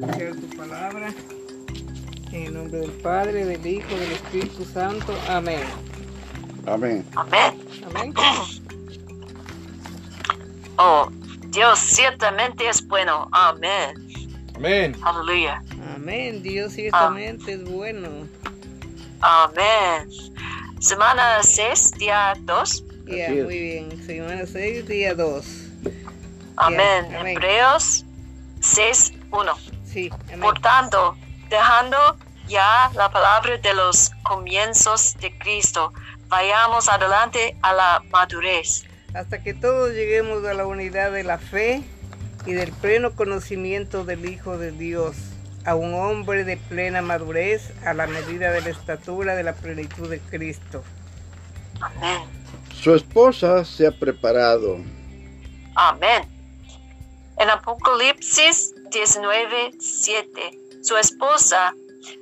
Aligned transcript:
escuchar 0.00 0.34
tu 0.34 0.56
palabra. 0.56 1.14
En 2.32 2.46
el 2.46 2.54
nombre 2.54 2.80
del 2.80 2.90
Padre, 2.90 3.44
del 3.44 3.66
Hijo, 3.66 3.88
del 3.88 4.12
Espíritu 4.12 4.64
Santo. 4.64 5.16
Amén. 5.28 5.60
Amén. 6.66 7.04
Amén. 7.14 7.60
Amén. 7.86 8.14
Oh, 10.78 11.08
Dios 11.48 11.78
ciertamente 11.78 12.68
es 12.68 12.86
bueno. 12.86 13.30
Amén. 13.32 13.94
Amén. 14.56 14.94
Aleluya. 15.02 15.62
Amén. 15.94 16.42
Dios 16.42 16.74
ciertamente 16.74 17.54
es 17.54 17.64
bueno. 17.64 18.28
Amén. 19.20 20.10
Semana 20.78 21.42
6, 21.42 21.92
día 21.92 22.34
2. 22.40 22.84
Ya, 23.06 23.26
es. 23.28 23.44
muy 23.44 23.58
bien. 23.58 24.06
Semana 24.06 24.44
6, 24.44 24.86
día 24.86 25.14
2. 25.14 25.46
Amén. 26.56 27.06
amén. 27.18 27.38
Hebreos 27.38 28.04
6, 28.60 29.14
1. 29.30 29.65
Sí, 29.96 30.10
amén. 30.26 30.40
Por 30.40 30.60
tanto, 30.60 31.16
dejando 31.48 31.96
ya 32.46 32.90
la 32.94 33.10
palabra 33.10 33.56
de 33.56 33.72
los 33.72 34.10
comienzos 34.24 35.16
de 35.22 35.32
Cristo, 35.38 35.90
vayamos 36.28 36.86
adelante 36.90 37.56
a 37.62 37.72
la 37.72 38.02
madurez. 38.10 38.84
Hasta 39.14 39.42
que 39.42 39.54
todos 39.54 39.92
lleguemos 39.92 40.44
a 40.44 40.52
la 40.52 40.66
unidad 40.66 41.12
de 41.12 41.24
la 41.24 41.38
fe 41.38 41.82
y 42.44 42.52
del 42.52 42.72
pleno 42.72 43.12
conocimiento 43.12 44.04
del 44.04 44.28
Hijo 44.28 44.58
de 44.58 44.70
Dios, 44.70 45.16
a 45.64 45.74
un 45.74 45.94
hombre 45.94 46.44
de 46.44 46.58
plena 46.58 47.00
madurez, 47.00 47.72
a 47.86 47.94
la 47.94 48.06
medida 48.06 48.50
de 48.50 48.60
la 48.60 48.68
estatura 48.68 49.34
de 49.34 49.44
la 49.44 49.54
plenitud 49.54 50.10
de 50.10 50.20
Cristo. 50.20 50.84
Amén. 51.80 52.20
Su 52.70 52.94
esposa 52.94 53.64
se 53.64 53.86
ha 53.86 53.92
preparado. 53.92 54.76
Amén. 55.74 56.28
En 57.38 57.48
Apocalipsis 57.48 58.75
19, 58.96 59.72
7, 59.78 60.58
su 60.80 60.96
esposa 60.96 61.74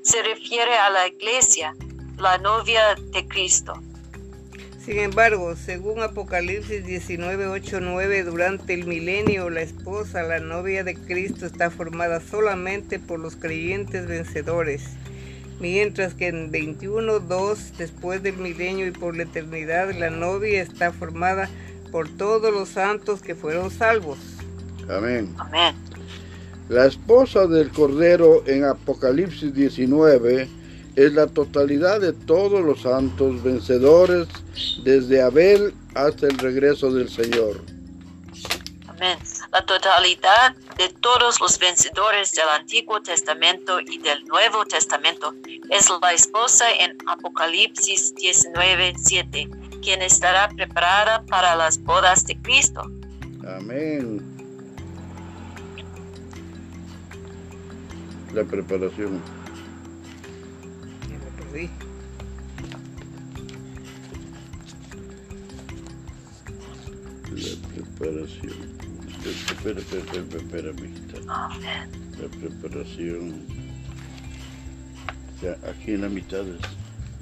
se 0.03 0.22
refiere 0.25 0.75
a 0.75 0.91
la 0.91 1.06
iglesia, 1.06 1.72
la 2.19 2.36
novia 2.39 2.97
de 3.12 3.28
Cristo. 3.28 3.75
Sin 4.84 4.98
embargo, 4.98 5.55
según 5.55 6.02
Apocalipsis 6.02 6.84
19, 6.84 7.47
8, 7.47 7.78
9, 7.80 8.25
durante 8.25 8.75
el 8.75 8.86
milenio, 8.86 9.50
la 9.50 9.61
esposa, 9.61 10.25
la 10.25 10.41
novia 10.41 10.83
de 10.83 10.97
Cristo, 10.97 11.47
está 11.47 11.70
formada 11.70 12.20
solamente 12.20 12.98
por 12.98 13.20
los 13.20 13.36
creyentes 13.36 14.08
vencedores, 14.08 14.83
mientras 15.61 16.14
que 16.14 16.27
en 16.27 16.50
21, 16.50 17.20
2, 17.20 17.78
después 17.78 18.20
del 18.25 18.36
milenio 18.39 18.89
y 18.89 18.91
por 18.91 19.17
la 19.17 19.22
eternidad, 19.22 19.92
la 19.92 20.11
novia 20.11 20.61
está 20.61 20.91
formada 20.91 21.48
por 21.92 22.08
todos 22.08 22.52
los 22.52 22.70
santos 22.70 23.22
que 23.22 23.36
fueron 23.36 23.70
salvos. 23.70 24.19
Amén. 24.89 25.33
Amén. 25.39 25.94
La 26.69 26.87
esposa 26.87 27.47
del 27.47 27.70
Cordero 27.70 28.43
en 28.47 28.65
Apocalipsis 28.65 29.53
19 29.53 30.48
es 30.97 31.12
la 31.12 31.27
totalidad 31.27 32.01
de 32.01 32.12
todos 32.12 32.65
los 32.65 32.83
santos 32.83 33.43
vencedores 33.43 34.29
desde 34.83 35.20
Abel 35.20 35.75
hasta 35.95 36.27
el 36.27 36.39
regreso 36.39 36.91
del 36.91 37.11
Señor. 37.11 37.61
Amén. 38.89 39.19
La 39.53 39.65
totalidad 39.67 40.55
de 40.79 40.89
todos 40.89 41.41
los 41.41 41.59
vencedores 41.59 42.33
del 42.33 42.48
Antiguo 42.48 43.03
Testamento 43.03 43.81
y 43.81 43.98
del 43.98 44.25
Nuevo 44.25 44.65
Testamento 44.65 45.35
es 45.70 45.91
la 46.01 46.12
esposa 46.12 46.65
en 46.81 46.97
Apocalipsis 47.07 48.15
19, 48.15 48.95
7, 48.97 49.51
quien 49.83 50.01
estará 50.01 50.48
preparada 50.48 51.23
para 51.27 51.55
las 51.57 51.79
bodas 51.79 52.25
de 52.27 52.41
Cristo. 52.41 52.83
Amén. 53.47 54.33
La 58.34 58.42
preparación. 58.44 59.20
Ya 61.08 61.18
me 61.18 61.30
perdí. 61.42 61.70
La 67.30 67.68
preparación. 67.68 68.74
Espera, 69.24 69.80
espera, 69.80 70.00
espera, 70.02 70.20
espera, 70.20 70.42
espera, 70.42 70.73
mijita. 70.73 71.18
Amén. 71.28 71.90
La 72.20 72.28
preparación. 72.40 73.42
Ya, 75.42 75.52
aquí 75.70 75.92
en 75.92 76.02
la 76.02 76.08
mitad 76.08 76.40
es. 76.40 76.61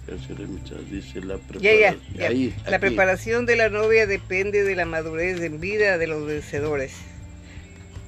Casi 0.04 0.34
la 0.34 0.48
mitad 0.48 0.76
dice 0.90 1.20
la 1.20 1.36
Ya, 1.36 1.40
preparación. 1.46 2.00
ya, 2.14 2.18
ya. 2.18 2.28
Ahí, 2.28 2.54
La 2.66 2.76
aquí. 2.76 2.86
preparación 2.86 3.46
de 3.46 3.54
la 3.56 3.68
novia 3.68 4.06
depende 4.08 4.64
de 4.64 4.74
la 4.74 4.84
madurez 4.84 5.40
en 5.40 5.60
vida 5.60 5.96
de 5.96 6.06
los 6.08 6.26
vencedores. 6.26 6.92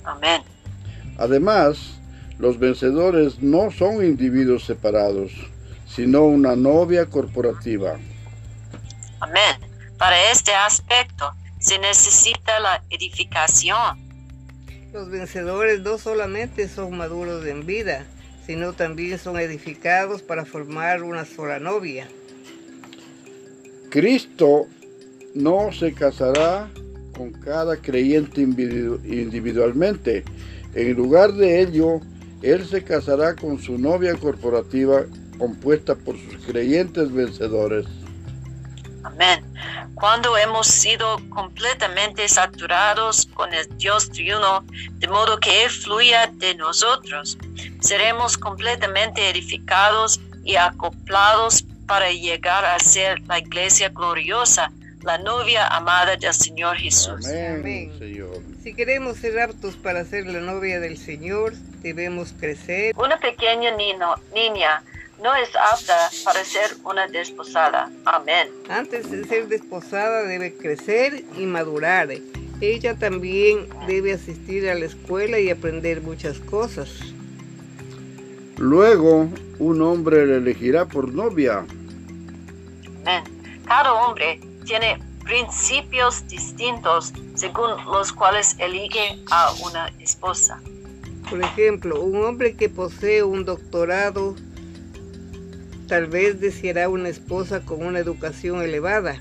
Amén. 0.03 0.43
Además, 1.19 2.00
los 2.39 2.59
vencedores 2.59 3.41
no 3.41 3.71
son 3.71 4.05
individuos 4.05 4.65
separados, 4.65 5.33
sino 5.87 6.25
una 6.25 6.56
novia 6.56 7.06
corporativa. 7.06 7.97
Amén. 9.21 9.56
Para 9.99 10.31
este 10.31 10.53
aspecto 10.53 11.31
se 11.59 11.78
necesita 11.78 12.59
la 12.61 12.83
edificación. 12.91 13.99
Los 14.93 15.09
vencedores 15.11 15.81
no 15.81 15.99
solamente 15.99 16.69
son 16.69 16.97
maduros 16.97 17.44
en 17.47 17.67
vida, 17.67 18.05
sino 18.47 18.73
también 18.75 19.19
son 19.19 19.39
edificados 19.39 20.23
para 20.23 20.44
formar 20.44 21.03
una 21.03 21.25
sola 21.25 21.59
novia. 21.59 22.06
Cristo 23.91 24.67
no 25.34 25.73
se 25.73 25.94
casará 25.94 26.69
con 27.17 27.33
cada 27.33 27.77
creyente 27.77 28.43
individu- 28.43 29.00
individualmente. 29.05 30.25
En 30.75 30.94
lugar 30.94 31.33
de 31.33 31.61
ello, 31.61 32.00
Él 32.43 32.67
se 32.67 32.84
casará 32.84 33.34
con 33.34 33.61
su 33.61 33.78
novia 33.78 34.15
corporativa 34.17 35.05
compuesta 35.39 35.95
por 35.95 36.17
sus 36.19 36.45
creyentes 36.47 37.12
vencedores. 37.12 37.87
Amén. 39.03 39.45
Cuando 39.95 40.37
hemos 40.37 40.67
sido 40.67 41.19
completamente 41.31 42.28
saturados 42.28 43.27
con 43.34 43.53
el 43.53 43.67
Dios 43.77 44.11
triuno, 44.11 44.65
de 44.99 45.09
modo 45.09 45.39
que 45.39 45.65
Él 45.65 45.71
fluya 45.71 46.31
de 46.34 46.55
nosotros, 46.55 47.39
seremos 47.81 48.37
completamente 48.37 49.28
edificados 49.28 50.21
y 50.43 50.56
acoplados 50.56 51.65
para 51.87 52.11
llegar 52.11 52.65
a 52.65 52.78
ser 52.78 53.21
la 53.23 53.39
iglesia 53.39 53.91
gloriosa, 53.91 54.73
la 55.03 55.19
novia 55.19 55.67
amada 55.69 56.17
del 56.17 56.33
Señor 56.33 56.77
Jesús. 56.77 57.27
Amén, 57.27 57.61
Amén. 57.61 57.99
Señor. 57.99 58.53
Si 58.64 58.72
queremos 58.72 59.19
ser 59.19 59.38
aptos 59.41 59.76
para 59.76 60.06
ser 60.06 60.26
la 60.26 60.41
novia 60.41 60.80
del 60.80 60.97
Señor, 60.97 61.52
debemos 61.82 62.32
crecer. 62.32 62.94
Una 62.97 63.19
pequeña 63.19 63.76
nino- 63.76 64.14
niña 64.34 64.82
no 65.22 65.34
es 65.34 65.50
apta 65.54 66.08
para 66.25 66.42
ser 66.44 66.70
una 66.82 67.06
desposada. 67.06 67.91
Amén. 68.06 68.48
Antes 68.70 69.10
de 69.10 69.22
ser 69.25 69.48
desposada 69.48 70.22
debe 70.22 70.56
crecer 70.56 71.25
y 71.36 71.44
madurar. 71.44 72.08
Ella 72.62 72.94
también 72.98 73.69
debe 73.86 74.14
asistir 74.14 74.66
a 74.70 74.75
la 74.75 74.86
escuela 74.86 75.38
y 75.38 75.50
aprender 75.50 76.00
muchas 76.00 76.38
cosas. 76.38 76.88
Luego, 78.56 79.28
un 79.58 79.82
hombre 79.82 80.25
le 80.26 80.36
elegirá 80.36 80.86
por 80.86 81.12
novia. 81.12 81.66
Amén. 83.02 83.25
Cada 83.66 83.92
hombre 83.92 84.41
tiene 84.64 84.98
principios 85.25 86.27
distintos 86.29 87.12
según 87.35 87.85
los 87.87 88.12
cuales 88.12 88.57
elige 88.59 89.19
a 89.31 89.53
una 89.65 89.89
esposa. 89.99 90.61
Por 91.29 91.43
ejemplo, 91.43 92.01
un 92.01 92.25
hombre 92.25 92.55
que 92.55 92.69
posee 92.69 93.23
un 93.23 93.45
doctorado 93.45 94.37
tal 95.89 96.07
vez 96.07 96.41
deseará 96.41 96.89
una 96.89 97.09
esposa 97.09 97.61
con 97.61 97.85
una 97.85 97.99
educación 97.99 98.62
elevada. 98.62 99.19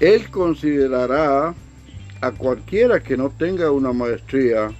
Él 0.00 0.30
considerará 0.30 1.54
a 2.20 2.30
cualquiera 2.32 3.00
que 3.00 3.16
no 3.16 3.30
tenga 3.30 3.70
una 3.70 3.92
maestría 3.92 4.72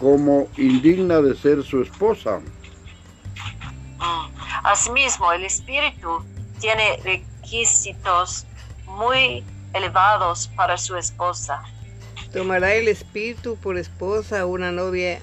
como 0.00 0.48
indigna 0.56 1.20
de 1.20 1.34
ser 1.34 1.62
su 1.62 1.82
esposa. 1.82 2.40
Mm. 3.98 4.30
Asimismo, 4.64 5.32
el 5.32 5.44
espíritu 5.44 6.24
tiene 6.60 6.98
requisitos 7.04 8.46
muy 8.94 9.44
elevados 9.74 10.48
para 10.56 10.76
su 10.78 10.96
esposa. 10.96 11.62
Tomará 12.32 12.74
el 12.74 12.88
espíritu 12.88 13.56
por 13.56 13.78
esposa 13.78 14.46
una 14.46 14.72
novia. 14.72 15.20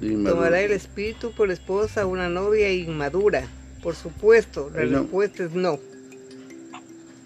Inmadura. 0.00 0.30
Tomará 0.32 0.60
el 0.60 0.72
espíritu 0.72 1.32
por 1.32 1.50
esposa 1.50 2.06
una 2.06 2.28
novia 2.28 2.72
inmadura. 2.72 3.46
Por 3.82 3.94
supuesto, 3.94 4.70
la 4.74 4.84
no. 4.84 5.00
respuesta 5.00 5.44
es 5.44 5.52
no. 5.52 5.78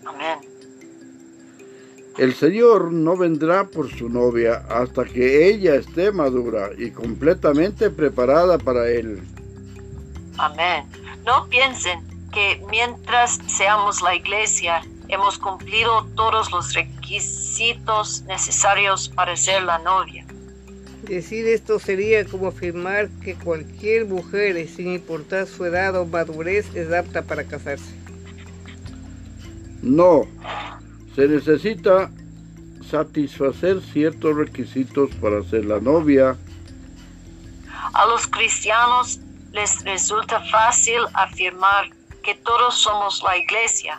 Amén. 0.06 0.38
El 2.19 2.35
Señor 2.35 2.93
no 2.93 3.17
vendrá 3.17 3.65
por 3.65 3.88
su 3.88 4.09
novia 4.09 4.65
hasta 4.69 5.05
que 5.05 5.49
ella 5.49 5.76
esté 5.76 6.11
madura 6.11 6.70
y 6.76 6.91
completamente 6.91 7.91
preparada 7.91 8.59
para 8.59 8.91
Él. 8.91 9.23
Amén. 10.37 10.85
No 11.25 11.47
piensen 11.49 12.07
que 12.33 12.63
mientras 12.71 13.39
seamos 13.47 14.03
la 14.03 14.15
iglesia, 14.15 14.83
hemos 15.09 15.39
cumplido 15.39 16.07
todos 16.15 16.51
los 16.53 16.75
requisitos 16.75 18.23
necesarios 18.23 19.09
para 19.09 19.37
ser 19.37 19.63
la 19.63 19.79
novia. 19.79 20.27
Decir 21.03 21.47
esto 21.47 21.79
sería 21.79 22.25
como 22.25 22.49
afirmar 22.49 23.09
que 23.23 23.35
cualquier 23.35 24.05
mujer, 24.07 24.69
sin 24.69 24.95
importar 24.95 25.47
su 25.47 25.65
edad 25.65 25.97
o 25.97 26.05
madurez, 26.05 26.75
es 26.75 26.93
apta 26.93 27.23
para 27.23 27.45
casarse. 27.45 27.97
No, 29.81 30.27
se 31.15 31.29
necesita 31.29 32.11
satisfacer 32.91 33.81
ciertos 33.81 34.37
requisitos 34.37 35.11
para 35.21 35.43
ser 35.45 35.67
la 35.67 35.81
novia. 35.81 36.37
A 37.93 38.07
los 38.07 38.27
cristianos 38.27 39.21
les 39.53 39.83
resulta 39.85 40.41
fácil 40.51 41.01
afirmar 41.15 41.91
que 42.29 42.35
todos 42.45 42.75
somos 42.75 43.23
la 43.25 43.39
iglesia. 43.39 43.99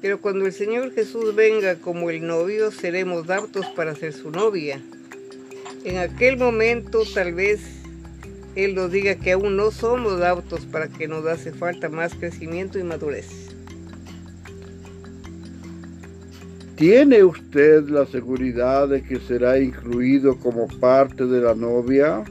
Pero 0.00 0.20
cuando 0.20 0.46
el 0.46 0.52
Señor 0.52 0.94
Jesús 0.94 1.34
venga 1.34 1.74
como 1.80 2.08
el 2.08 2.24
novio, 2.24 2.70
seremos 2.70 3.28
aptos 3.28 3.66
para 3.74 3.96
ser 3.96 4.12
su 4.12 4.30
novia. 4.30 4.80
En 5.84 5.98
aquel 5.98 6.36
momento 6.36 7.02
tal 7.12 7.34
vez 7.34 7.60
Él 8.54 8.76
nos 8.76 8.92
diga 8.92 9.16
que 9.16 9.32
aún 9.32 9.56
no 9.56 9.72
somos 9.72 10.22
aptos 10.22 10.64
para 10.64 10.86
que 10.86 11.08
nos 11.08 11.26
hace 11.26 11.50
falta 11.50 11.88
más 11.88 12.14
crecimiento 12.14 12.78
y 12.78 12.84
madurez. 12.84 13.26
¿Tiene 16.76 17.24
usted 17.24 17.88
la 17.88 18.06
seguridad 18.06 18.86
de 18.86 19.02
que 19.02 19.18
será 19.18 19.58
incluido 19.58 20.38
como 20.38 20.68
parte 20.78 21.26
de 21.26 21.40
la 21.40 21.56
novia? 21.56 22.22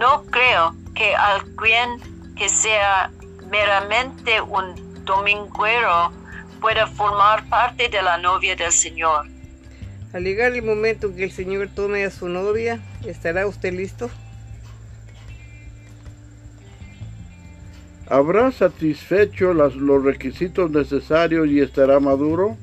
No 0.00 0.24
creo 0.24 0.74
que 0.96 1.14
alguien 1.14 2.00
que 2.36 2.48
sea 2.48 3.12
meramente 3.50 4.40
un 4.40 5.04
dominguero 5.04 6.12
pueda 6.60 6.86
formar 6.86 7.48
parte 7.48 7.88
de 7.88 8.02
la 8.02 8.18
novia 8.18 8.56
del 8.56 8.72
Señor. 8.72 9.26
Al 10.12 10.24
llegar 10.24 10.52
el 10.52 10.62
momento 10.62 11.08
en 11.08 11.16
que 11.16 11.24
el 11.24 11.32
Señor 11.32 11.68
tome 11.74 12.04
a 12.04 12.10
su 12.10 12.28
novia, 12.28 12.80
¿estará 13.04 13.46
usted 13.46 13.72
listo? 13.72 14.10
¿Habrá 18.10 18.50
satisfecho 18.52 19.52
las, 19.52 19.74
los 19.74 20.02
requisitos 20.02 20.70
necesarios 20.70 21.46
y 21.48 21.60
estará 21.60 22.00
maduro? 22.00 22.56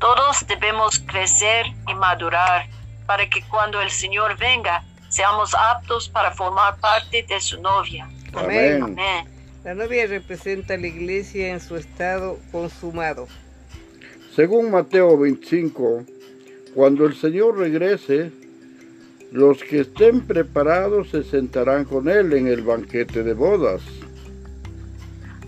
Todos 0.00 0.44
debemos 0.48 0.98
crecer 0.98 1.66
y 1.88 1.94
madurar 1.94 2.66
para 3.06 3.28
que 3.28 3.42
cuando 3.42 3.80
el 3.80 3.90
Señor 3.90 4.36
venga 4.36 4.82
seamos 5.08 5.54
aptos 5.54 6.08
para 6.08 6.32
formar 6.32 6.76
parte 6.80 7.24
de 7.28 7.40
su 7.40 7.60
novia. 7.60 8.08
Amén. 8.36 8.82
Amén. 8.82 9.34
La 9.64 9.74
novia 9.74 10.06
representa 10.06 10.74
a 10.74 10.76
la 10.76 10.86
iglesia 10.86 11.52
en 11.52 11.60
su 11.60 11.76
estado 11.76 12.38
consumado. 12.52 13.26
Según 14.34 14.70
Mateo 14.70 15.16
25, 15.16 16.04
cuando 16.74 17.06
el 17.06 17.14
Señor 17.14 17.56
regrese, 17.56 18.30
los 19.30 19.62
que 19.64 19.80
estén 19.80 20.20
preparados 20.26 21.08
se 21.10 21.22
sentarán 21.22 21.84
con 21.84 22.08
Él 22.08 22.32
en 22.34 22.46
el 22.46 22.62
banquete 22.62 23.22
de 23.22 23.32
bodas. 23.32 23.80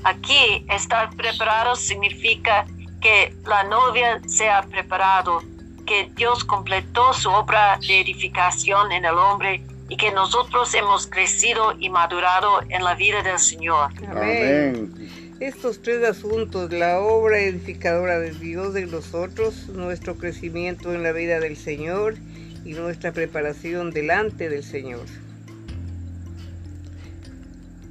Aquí 0.04 0.64
estar 0.70 1.14
preparado 1.14 1.76
significa 1.76 2.64
que 3.02 3.34
la 3.46 3.64
novia 3.64 4.20
se 4.26 4.48
ha 4.48 4.62
preparado, 4.62 5.42
que 5.84 6.10
Dios 6.14 6.44
completó 6.44 7.12
su 7.12 7.28
obra 7.28 7.78
de 7.86 8.00
edificación 8.00 8.92
en 8.92 9.04
el 9.04 9.14
hombre 9.14 9.62
y 9.88 9.96
que 9.96 10.10
nosotros 10.12 10.74
hemos 10.74 11.06
crecido 11.06 11.74
y 11.78 11.88
madurado 11.90 12.60
en 12.68 12.82
la 12.82 12.94
vida 12.94 13.22
del 13.22 13.38
Señor. 13.38 13.92
Amén. 14.08 14.92
Estos 15.38 15.82
tres 15.82 16.02
asuntos, 16.02 16.72
la 16.72 17.00
obra 17.00 17.38
edificadora 17.38 18.18
de 18.18 18.32
Dios 18.32 18.74
en 18.74 18.90
nosotros, 18.90 19.68
nuestro 19.68 20.16
crecimiento 20.16 20.94
en 20.94 21.02
la 21.02 21.12
vida 21.12 21.40
del 21.40 21.56
Señor 21.56 22.16
y 22.64 22.72
nuestra 22.72 23.12
preparación 23.12 23.90
delante 23.90 24.48
del 24.48 24.64
Señor. 24.64 25.04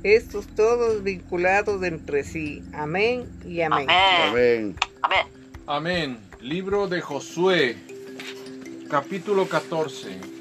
Estos 0.03 0.48
todos 0.48 1.03
vinculados 1.03 1.81
entre 1.83 2.24
sí. 2.24 2.63
Amén 2.74 3.25
y 3.45 3.62
amén. 3.62 3.89
Amén. 3.89 4.30
Amén. 4.30 4.75
Amén. 5.01 5.27
Amén. 5.68 6.18
Libro 6.41 6.88
de 6.88 7.01
Josué, 7.01 7.77
capítulo 8.89 9.48
14. 9.48 10.35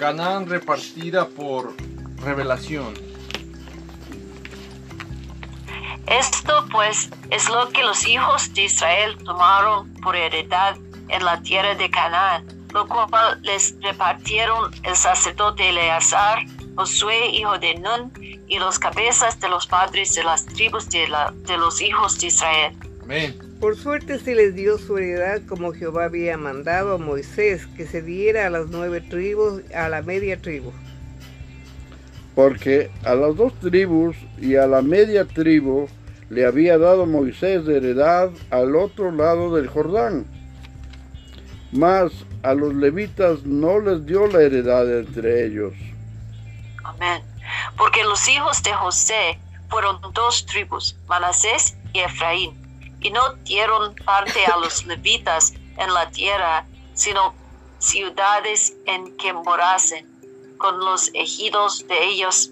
Canaán 0.00 0.48
repartida 0.48 1.28
por 1.28 1.74
revelación. 2.24 2.94
Esto 6.06 6.64
pues 6.72 7.10
es 7.28 7.50
lo 7.50 7.68
que 7.68 7.82
los 7.82 8.06
hijos 8.06 8.50
de 8.54 8.62
Israel 8.62 9.18
tomaron 9.22 9.92
por 10.02 10.16
heredad 10.16 10.78
en 11.08 11.22
la 11.22 11.42
tierra 11.42 11.74
de 11.74 11.90
Canaán, 11.90 12.46
lo 12.72 12.88
cual 12.88 13.42
les 13.42 13.78
repartieron 13.82 14.72
el 14.84 14.96
sacerdote 14.96 15.68
Eleazar, 15.68 16.46
Josué 16.76 17.26
hijo 17.26 17.58
de 17.58 17.74
Nun, 17.74 18.10
y 18.48 18.58
los 18.58 18.78
cabezas 18.78 19.38
de 19.38 19.50
los 19.50 19.66
padres 19.66 20.14
de 20.14 20.24
las 20.24 20.46
tribus 20.46 20.88
de, 20.88 21.14
de 21.42 21.58
los 21.58 21.82
hijos 21.82 22.18
de 22.18 22.28
Israel. 22.28 22.89
Amén. 23.10 23.36
Por 23.58 23.76
suerte 23.76 24.20
se 24.20 24.36
les 24.36 24.54
dio 24.54 24.78
su 24.78 24.96
heredad 24.96 25.42
como 25.48 25.72
Jehová 25.72 26.04
había 26.04 26.36
mandado 26.36 26.94
a 26.94 26.98
Moisés, 26.98 27.66
que 27.76 27.84
se 27.84 28.02
diera 28.02 28.46
a 28.46 28.50
las 28.50 28.68
nueve 28.68 29.00
tribus, 29.00 29.62
a 29.74 29.88
la 29.88 30.00
media 30.00 30.40
tribu. 30.40 30.70
Porque 32.36 32.88
a 33.02 33.16
las 33.16 33.34
dos 33.34 33.52
tribus 33.58 34.14
y 34.40 34.54
a 34.54 34.68
la 34.68 34.80
media 34.80 35.24
tribu 35.24 35.88
le 36.28 36.46
había 36.46 36.78
dado 36.78 37.04
Moisés 37.04 37.66
de 37.66 37.78
heredad 37.78 38.30
al 38.50 38.76
otro 38.76 39.10
lado 39.10 39.56
del 39.56 39.66
Jordán. 39.66 40.24
Mas 41.72 42.12
a 42.44 42.54
los 42.54 42.72
levitas 42.74 43.42
no 43.42 43.80
les 43.80 44.06
dio 44.06 44.28
la 44.28 44.40
heredad 44.42 44.88
entre 45.00 45.46
ellos. 45.46 45.74
Amén. 46.84 47.20
Porque 47.76 48.04
los 48.04 48.28
hijos 48.28 48.62
de 48.62 48.72
José 48.72 49.36
fueron 49.68 50.00
dos 50.14 50.46
tribus, 50.46 50.96
Manasés 51.08 51.76
y 51.92 51.98
Efraín, 51.98 52.59
y 53.00 53.10
no 53.10 53.34
dieron 53.44 53.94
parte 54.04 54.44
a 54.46 54.58
los 54.58 54.84
levitas 54.86 55.54
en 55.78 55.92
la 55.92 56.10
tierra, 56.10 56.66
sino 56.94 57.34
ciudades 57.78 58.74
en 58.86 59.16
que 59.16 59.32
morasen, 59.32 60.06
con 60.58 60.78
los 60.78 61.10
ejidos 61.14 61.86
de 61.88 62.04
ellos, 62.04 62.50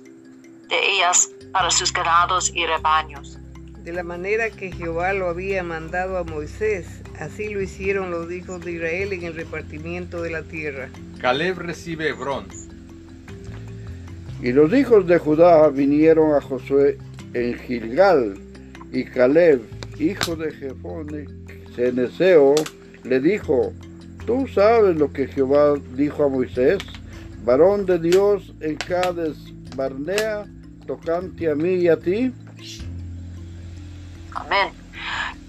de 0.69 0.79
ellas 0.95 1.29
para 1.53 1.71
sus 1.71 1.93
ganados 1.93 2.51
y 2.55 2.67
rebaños. 2.67 3.39
De 3.85 3.93
la 3.93 4.03
manera 4.03 4.51
que 4.51 4.73
Jehová 4.73 5.13
lo 5.13 5.29
había 5.29 5.63
mandado 5.63 6.19
a 6.19 6.25
Moisés, 6.25 6.87
así 7.21 7.49
lo 7.49 7.61
hicieron 7.61 8.11
los 8.11 8.31
hijos 8.31 8.65
de 8.65 8.73
Israel 8.73 9.13
en 9.13 9.25
el 9.25 9.35
repartimiento 9.35 10.23
de 10.23 10.31
la 10.31 10.43
tierra. 10.43 10.89
Caleb 11.21 11.59
recibe 11.59 12.09
Hebrón. 12.09 12.49
Y 14.43 14.53
los 14.53 14.73
hijos 14.73 15.07
de 15.07 15.19
Judá 15.19 15.69
vinieron 15.69 16.35
a 16.35 16.41
Josué 16.41 16.99
en 17.35 17.59
Gilgal, 17.59 18.39
y 18.93 19.05
Caleb, 19.05 19.63
hijo 19.99 20.37
de 20.37 20.53
Jefone, 20.53 21.27
Ceneseo, 21.75 22.55
le 23.05 23.21
dijo, 23.21 23.73
¿tú 24.27 24.47
sabes 24.49 24.97
lo 24.97 25.13
que 25.13 25.27
Jehová 25.27 25.75
dijo 25.95 26.25
a 26.25 26.29
Moisés, 26.29 26.79
varón 27.45 27.87
de 27.87 27.99
Dios 27.99 28.53
en 28.61 28.77
Cades 28.77 29.37
Barnea, 29.77 30.45
tocante 30.87 31.51
a 31.51 31.55
mí 31.55 31.75
y 31.75 31.89
a 31.89 31.99
ti? 31.99 32.33
Amén. 34.35 34.73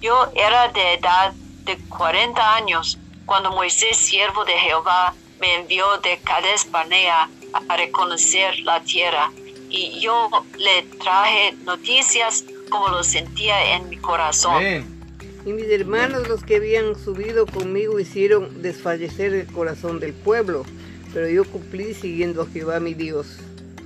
Yo 0.01 0.31
era 0.35 0.69
de 0.69 0.93
edad 0.95 1.33
de 1.65 1.77
40 1.89 2.55
años 2.55 2.97
cuando 3.25 3.51
Moisés, 3.51 3.97
siervo 3.97 4.45
de 4.45 4.53
Jehová, 4.53 5.13
me 5.39 5.55
envió 5.55 5.85
de 5.99 6.17
Cades 6.19 6.69
Barnea 6.71 7.29
a 7.67 7.77
reconocer 7.77 8.57
la 8.59 8.81
tierra. 8.81 9.31
Y 9.69 9.99
yo 9.99 10.29
le 10.57 10.83
traje 10.97 11.53
noticias 11.63 12.43
como 12.69 12.89
lo 12.89 13.03
sentía 13.03 13.75
en 13.75 13.89
mi 13.89 13.97
corazón. 13.97 14.55
Amén. 14.55 14.99
Y 15.45 15.53
mis 15.53 15.69
hermanos, 15.69 16.27
los 16.27 16.43
que 16.43 16.57
habían 16.57 16.95
subido 16.95 17.45
conmigo, 17.45 17.99
hicieron 17.99 18.61
desfallecer 18.61 19.33
el 19.33 19.47
corazón 19.47 19.99
del 19.99 20.13
pueblo, 20.13 20.65
pero 21.13 21.29
yo 21.29 21.45
cumplí 21.45 21.93
siguiendo 21.93 22.41
a 22.41 22.47
Jehová 22.47 22.79
mi 22.79 22.93
Dios. 22.93 23.39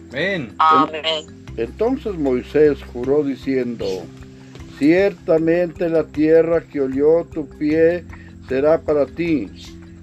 Amén. 0.10 0.54
Amén. 0.58 1.04
Entonces 1.58 2.16
Moisés 2.16 2.80
juró 2.92 3.24
diciendo, 3.24 3.86
ciertamente 4.80 5.88
la 5.90 6.04
tierra 6.04 6.62
que 6.62 6.82
olió 6.82 7.26
tu 7.32 7.48
pie 7.48 8.04
será 8.48 8.82
para 8.82 9.06
ti 9.06 9.50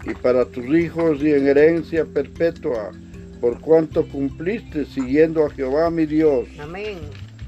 y 0.05 0.15
para 0.15 0.45
tus 0.45 0.65
hijos 0.67 1.21
y 1.21 1.33
en 1.33 1.49
herencia 1.49 2.05
perpetua, 2.05 2.93
por 3.41 3.61
cuanto 3.61 4.07
cumpliste 4.07 4.87
siguiendo 4.87 5.45
a 5.45 5.51
Jehová 5.51 5.91
mi 5.91 6.07
Dios. 6.07 6.49
Amén. 6.61 6.99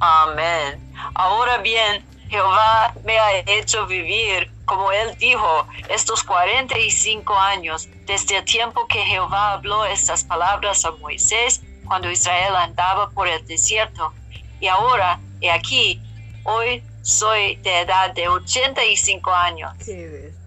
Amén. 0.00 0.91
Ahora 1.14 1.58
bien, 1.58 2.04
Jehová 2.28 2.94
me 3.04 3.18
ha 3.18 3.38
hecho 3.46 3.86
vivir, 3.86 4.50
como 4.64 4.90
él 4.90 5.14
dijo, 5.18 5.66
estos 5.90 6.24
45 6.24 7.34
años, 7.38 7.88
desde 8.06 8.38
el 8.38 8.44
tiempo 8.44 8.86
que 8.86 9.00
Jehová 9.00 9.52
habló 9.52 9.84
estas 9.84 10.24
palabras 10.24 10.84
a 10.84 10.92
Moisés 10.92 11.60
cuando 11.86 12.10
Israel 12.10 12.56
andaba 12.56 13.10
por 13.10 13.28
el 13.28 13.44
desierto. 13.46 14.12
Y 14.60 14.68
ahora, 14.68 15.20
he 15.40 15.50
aquí, 15.50 16.00
hoy 16.44 16.82
soy 17.02 17.56
de 17.56 17.80
edad 17.80 18.14
de 18.14 18.28
85 18.28 19.30
años. 19.30 19.72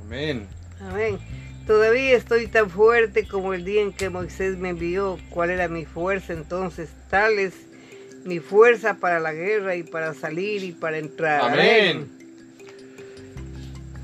Amén. 0.02 0.48
Amén. 0.82 1.20
Todavía 1.68 2.16
estoy 2.16 2.48
tan 2.48 2.70
fuerte 2.70 3.28
como 3.28 3.54
el 3.54 3.66
día 3.66 3.82
en 3.82 3.92
que 3.92 4.10
Moisés 4.10 4.58
me 4.58 4.70
envió. 4.70 5.20
¿Cuál 5.30 5.50
era 5.50 5.68
mi 5.68 5.86
fuerza 5.86 6.34
entonces? 6.34 6.90
Tal 7.10 7.40
es 7.40 7.54
mi 8.26 8.40
fuerza 8.40 8.96
para 8.96 9.20
la 9.20 9.34
guerra 9.34 9.76
y 9.76 9.84
para 9.84 10.14
salir 10.14 10.64
y 10.64 10.72
para 10.72 10.98
entrar. 10.98 11.42
Amén. 11.54 12.08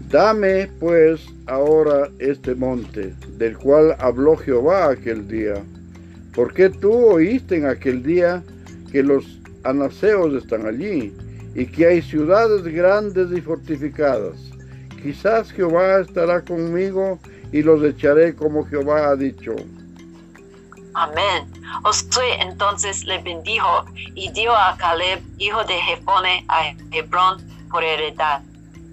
Dame 0.10 0.70
pues 0.80 1.22
ahora 1.48 2.10
este 2.20 2.54
monte, 2.54 3.14
del 3.38 3.58
cual 3.58 3.96
habló 4.00 4.38
Jehová 4.38 4.92
aquel 4.92 5.28
día. 5.28 5.56
Porque 6.36 6.70
tú 6.70 6.92
oíste 6.92 7.58
en 7.58 7.66
aquel 7.66 8.04
día 8.04 8.44
que 8.92 9.04
los 9.04 9.40
anaseos 9.64 10.36
están 10.36 10.66
allí 10.68 11.14
y 11.56 11.66
que 11.66 11.88
hay 11.88 12.02
ciudades 12.02 12.64
grandes 12.64 13.32
y 13.36 13.42
fortificadas. 13.42 14.38
Quizás 15.02 15.52
Jehová 15.52 16.02
estará 16.02 16.42
conmigo 16.42 17.20
y 17.52 17.64
los 17.64 17.84
echaré 17.84 18.36
como 18.36 18.66
Jehová 18.66 19.10
ha 19.10 19.16
dicho. 19.16 19.56
Amén. 20.94 21.48
Josué 21.84 22.42
entonces 22.42 23.06
le 23.06 23.22
bendijo 23.22 23.86
y 24.16 24.32
dio 24.32 24.56
a 24.56 24.76
Caleb, 24.78 25.22
hijo 25.38 25.64
de 25.64 25.76
Jefone, 25.76 26.46
a 26.48 26.74
Hebrón 26.92 27.42
por 27.70 27.84
heredad. 27.84 28.42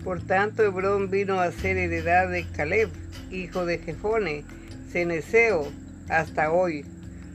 Por 0.05 0.21
tanto, 0.23 0.63
Hebrón 0.63 1.11
vino 1.11 1.41
a 1.41 1.51
ser 1.51 1.77
heredad 1.77 2.31
de 2.31 2.47
Caleb, 2.57 2.91
hijo 3.31 3.67
de 3.67 3.79
Jefone, 3.79 4.45
ceneseo, 4.91 5.67
hasta 6.09 6.53
hoy, 6.53 6.85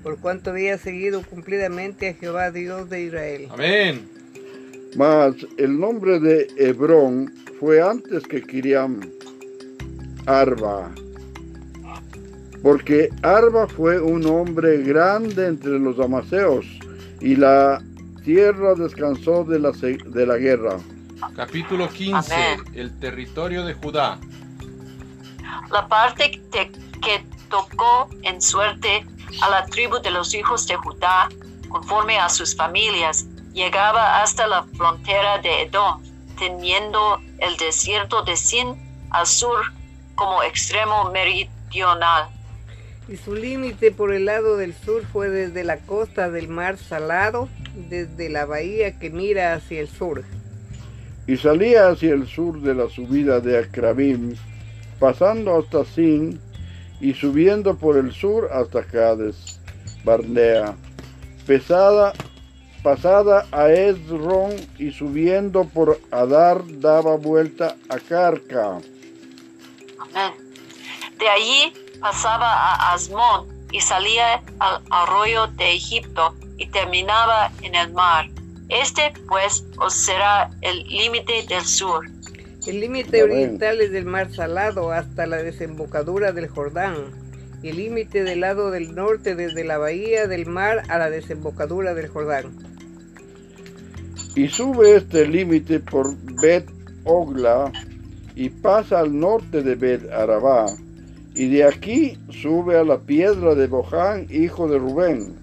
por 0.01 0.19
cuanto 0.19 0.51
había 0.51 0.77
seguido 0.77 1.21
cumplidamente 1.23 2.09
a 2.09 2.13
Jehová 2.13 2.51
Dios 2.51 2.89
de 2.89 3.03
Israel. 3.03 3.47
Amén. 3.51 4.09
Mas 4.95 5.35
el 5.57 5.79
nombre 5.79 6.19
de 6.19 6.47
Hebrón 6.57 7.33
fue 7.59 7.81
antes 7.81 8.23
que 8.23 8.41
Kiriam 8.41 9.01
Arba, 10.25 10.93
porque 12.63 13.09
Arba 13.21 13.67
fue 13.67 13.99
un 13.99 14.25
hombre 14.25 14.77
grande 14.83 15.47
entre 15.47 15.77
los 15.77 15.99
amaseos, 15.99 16.65
y 17.21 17.35
la 17.35 17.81
tierra 18.23 18.73
descansó 18.73 19.43
de 19.43 19.59
la, 19.59 19.71
de 19.71 20.25
la 20.25 20.37
guerra. 20.37 20.77
Capítulo 21.35 21.89
15. 21.89 22.33
Amén. 22.33 22.59
El 22.73 22.97
territorio 22.99 23.65
de 23.65 23.73
Judá. 23.73 24.17
La 25.71 25.87
parte 25.87 26.41
de- 26.51 26.71
que 27.01 27.25
tocó 27.49 28.09
en 28.23 28.41
suerte 28.41 29.05
a 29.41 29.49
la 29.49 29.65
tribu 29.65 29.99
de 29.99 30.11
los 30.11 30.33
hijos 30.33 30.65
de 30.67 30.75
Judá, 30.75 31.27
conforme 31.69 32.17
a 32.17 32.29
sus 32.29 32.55
familias, 32.55 33.25
llegaba 33.53 34.21
hasta 34.21 34.47
la 34.47 34.63
frontera 34.77 35.37
de 35.39 35.63
Edom, 35.63 36.01
teniendo 36.39 37.19
el 37.39 37.57
desierto 37.57 38.23
de 38.23 38.35
Sin 38.37 38.75
al 39.11 39.27
sur 39.27 39.59
como 40.15 40.43
extremo 40.43 41.11
meridional. 41.11 42.29
Y 43.07 43.17
su 43.17 43.35
límite 43.35 43.91
por 43.91 44.13
el 44.13 44.25
lado 44.25 44.55
del 44.55 44.73
sur 44.73 45.03
fue 45.11 45.29
desde 45.29 45.63
la 45.63 45.77
costa 45.77 46.31
del 46.31 46.47
mar 46.47 46.77
Salado, 46.77 47.49
desde 47.89 48.29
la 48.29 48.45
bahía 48.45 48.97
que 48.97 49.09
mira 49.09 49.53
hacia 49.53 49.81
el 49.81 49.89
sur. 49.89 50.23
Y 51.27 51.37
salía 51.37 51.89
hacia 51.89 52.13
el 52.13 52.27
sur 52.27 52.61
de 52.61 52.73
la 52.73 52.89
subida 52.89 53.39
de 53.39 53.57
Acrabim, 53.57 54.35
pasando 54.99 55.57
hasta 55.57 55.83
Sin 55.85 56.39
y 57.01 57.13
subiendo 57.13 57.75
por 57.75 57.97
el 57.97 58.13
sur 58.13 58.49
hasta 58.53 58.83
Cades, 58.83 59.59
Barnea, 60.05 60.75
pesada, 61.45 62.13
pasada 62.83 63.45
a 63.51 63.69
Esrón 63.69 64.53
y 64.77 64.91
subiendo 64.91 65.65
por 65.65 65.99
Adar 66.11 66.61
daba 66.79 67.17
vuelta 67.17 67.75
a 67.89 67.99
Carca. 67.99 68.79
Amén. 69.99 70.33
De 71.19 71.29
allí 71.29 71.82
pasaba 72.03 72.51
a 72.51 72.93
Asmón 72.93 73.47
y 73.71 73.79
salía 73.79 74.43
al 74.59 74.81
arroyo 74.89 75.47
de 75.47 75.71
Egipto 75.71 76.35
y 76.57 76.67
terminaba 76.67 77.49
en 77.61 77.75
el 77.75 77.93
mar. 77.93 78.29
Este, 78.67 79.13
pues, 79.29 79.63
os 79.77 79.93
será 79.93 80.51
el 80.61 80.83
límite 80.89 81.45
del 81.47 81.63
sur. 81.63 82.05
El 82.67 82.81
límite 82.81 83.23
oriental 83.23 83.79
es 83.79 83.91
del 83.91 84.05
mar 84.05 84.29
Salado 84.33 84.91
hasta 84.91 85.25
la 85.27 85.37
desembocadura 85.37 86.33
del 86.33 86.49
Jordán. 86.49 86.95
Y 87.61 87.69
el 87.69 87.77
límite 87.77 88.25
del 88.25 88.41
lado 88.41 88.69
del 88.69 88.93
norte 88.93 89.35
desde 89.35 89.63
la 89.63 89.77
bahía 89.77 90.27
del 90.27 90.45
mar 90.45 90.83
a 90.89 90.97
la 90.97 91.09
desembocadura 91.09 91.93
del 91.93 92.09
Jordán. 92.09 92.51
Y 94.35 94.49
sube 94.49 94.97
este 94.97 95.25
límite 95.25 95.79
por 95.79 96.17
Bet 96.41 96.69
Ogla 97.05 97.71
y 98.35 98.49
pasa 98.49 98.99
al 98.99 99.17
norte 99.17 99.61
de 99.61 99.75
Bet 99.75 100.11
Arabá. 100.11 100.65
Y 101.35 101.47
de 101.47 101.65
aquí 101.65 102.17
sube 102.41 102.77
a 102.77 102.83
la 102.83 102.99
piedra 102.99 103.55
de 103.55 103.67
Boján, 103.67 104.27
hijo 104.29 104.67
de 104.67 104.77
Rubén. 104.77 105.35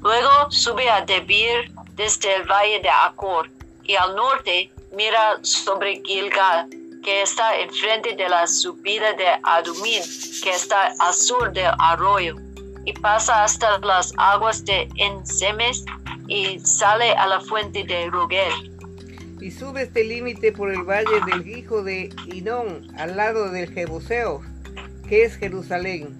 Luego 0.00 0.50
sube 0.50 0.88
a 0.88 1.04
Debir 1.04 1.72
desde 1.94 2.36
el 2.36 2.44
valle 2.44 2.80
de 2.80 2.88
Acor 2.88 3.50
y 3.84 3.94
al 3.94 4.14
norte 4.14 4.70
mira 4.94 5.38
sobre 5.42 6.02
Gilgal, 6.04 6.68
que 7.02 7.22
está 7.22 7.58
enfrente 7.58 8.14
de 8.16 8.28
la 8.28 8.46
subida 8.46 9.12
de 9.14 9.26
Adumín, 9.42 10.02
que 10.42 10.50
está 10.50 10.92
al 11.00 11.14
sur 11.14 11.52
del 11.52 11.72
arroyo, 11.78 12.36
y 12.86 12.92
pasa 12.92 13.44
hasta 13.44 13.78
las 13.78 14.12
aguas 14.16 14.64
de 14.64 14.88
Ensemes 14.96 15.84
y 16.28 16.58
sale 16.60 17.12
a 17.12 17.26
la 17.26 17.40
fuente 17.40 17.84
de 17.84 18.08
Rogel. 18.10 18.73
Y 19.44 19.50
sube 19.50 19.82
este 19.82 20.04
límite 20.04 20.52
por 20.52 20.72
el 20.72 20.84
valle 20.84 21.20
del 21.26 21.46
hijo 21.46 21.82
de 21.82 22.08
Inón, 22.32 22.88
al 22.96 23.14
lado 23.14 23.50
del 23.50 23.68
Jebuseo, 23.68 24.40
que 25.06 25.24
es 25.24 25.36
Jerusalén. 25.36 26.16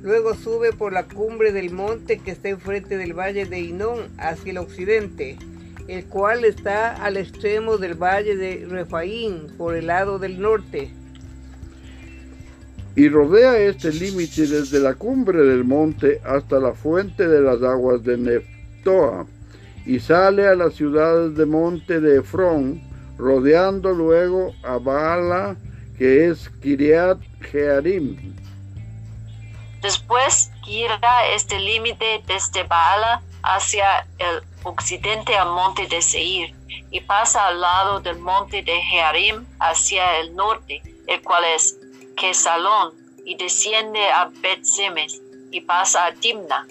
Luego 0.00 0.36
sube 0.36 0.72
por 0.72 0.92
la 0.92 1.02
cumbre 1.02 1.50
del 1.50 1.72
monte 1.72 2.20
que 2.20 2.30
está 2.30 2.50
enfrente 2.50 2.96
del 2.96 3.18
valle 3.18 3.46
de 3.46 3.58
Inón 3.58 4.06
hacia 4.16 4.52
el 4.52 4.58
occidente, 4.58 5.36
el 5.88 6.04
cual 6.04 6.44
está 6.44 6.94
al 6.94 7.16
extremo 7.16 7.78
del 7.78 8.00
valle 8.00 8.36
de 8.36 8.64
Refaín 8.70 9.48
por 9.58 9.74
el 9.74 9.88
lado 9.88 10.20
del 10.20 10.40
norte. 10.40 10.88
Y 12.94 13.08
rodea 13.08 13.58
este 13.58 13.92
límite 13.92 14.46
desde 14.46 14.78
la 14.78 14.94
cumbre 14.94 15.42
del 15.42 15.64
monte 15.64 16.20
hasta 16.24 16.60
la 16.60 16.74
fuente 16.74 17.26
de 17.26 17.40
las 17.40 17.60
aguas 17.60 18.04
de 18.04 18.16
Neftoa. 18.18 19.26
Y 19.88 20.00
sale 20.00 20.46
a 20.46 20.54
las 20.54 20.74
ciudades 20.74 21.34
de 21.34 21.46
monte 21.46 21.98
de 21.98 22.18
Efrón, 22.18 22.82
rodeando 23.16 23.90
luego 23.92 24.52
a 24.62 24.76
Baala, 24.76 25.56
que 25.96 26.28
es 26.28 26.50
Kiriat 26.60 27.18
Jearim. 27.50 28.36
Después 29.80 30.50
gira 30.62 31.00
este 31.34 31.58
límite 31.58 32.22
desde 32.26 32.64
Baala 32.64 33.22
hacia 33.42 34.06
el 34.18 34.42
occidente 34.62 35.34
al 35.34 35.52
monte 35.52 35.86
de 35.86 36.02
Seir 36.02 36.54
y 36.90 37.00
pasa 37.00 37.46
al 37.46 37.58
lado 37.58 38.00
del 38.00 38.18
monte 38.18 38.62
de 38.62 38.82
Jearim 38.82 39.46
hacia 39.58 40.18
el 40.18 40.36
norte, 40.36 40.82
el 41.06 41.22
cual 41.22 41.44
es 41.56 41.78
Quesalón, 42.14 42.92
y 43.24 43.36
desciende 43.36 44.06
a 44.10 44.28
Bet-Semes 44.42 45.22
y 45.50 45.62
pasa 45.62 46.04
a 46.04 46.12
Timna. 46.12 46.66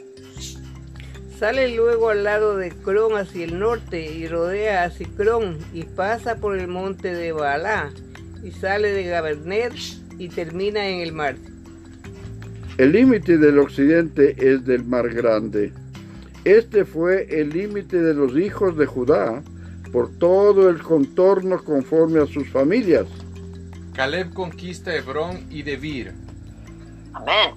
Sale 1.40 1.68
luego 1.76 2.10
al 2.10 2.24
lado 2.24 2.58
de 2.58 2.72
Cron 2.72 3.16
hacia 3.16 3.46
el 3.46 3.60
norte 3.60 4.12
y 4.12 4.28
rodea 4.28 4.86
a 4.86 4.90
Sicrón 4.90 5.60
y 5.72 5.84
pasa 5.84 6.38
por 6.38 6.58
el 6.58 6.68
monte 6.68 7.14
de 7.14 7.32
Baalá 7.32 7.92
y 8.44 8.50
sale 8.50 8.92
de 8.92 9.04
Gabernet 9.04 9.74
y 10.18 10.30
termina 10.30 10.88
en 10.88 11.02
el 11.02 11.14
mar. 11.14 11.36
El 12.80 12.92
límite 12.92 13.38
del 13.38 13.60
occidente 13.60 14.36
es 14.40 14.66
del 14.66 14.84
mar 14.84 15.10
grande. 15.10 15.72
Este 16.44 16.86
fue 16.86 17.28
el 17.30 17.50
límite 17.50 18.02
de 18.02 18.16
los 18.16 18.36
hijos 18.36 18.76
de 18.76 18.88
Judá 18.88 19.44
por 19.92 20.10
todo 20.18 20.72
el 20.72 20.82
contorno 20.82 21.64
conforme 21.64 22.20
a 22.20 22.26
sus 22.26 22.50
familias. 22.50 23.06
Caleb 23.94 24.34
conquista 24.34 24.96
Hebrón 24.96 25.46
y 25.52 25.62
Debir. 25.62 26.14
Amén. 27.14 27.52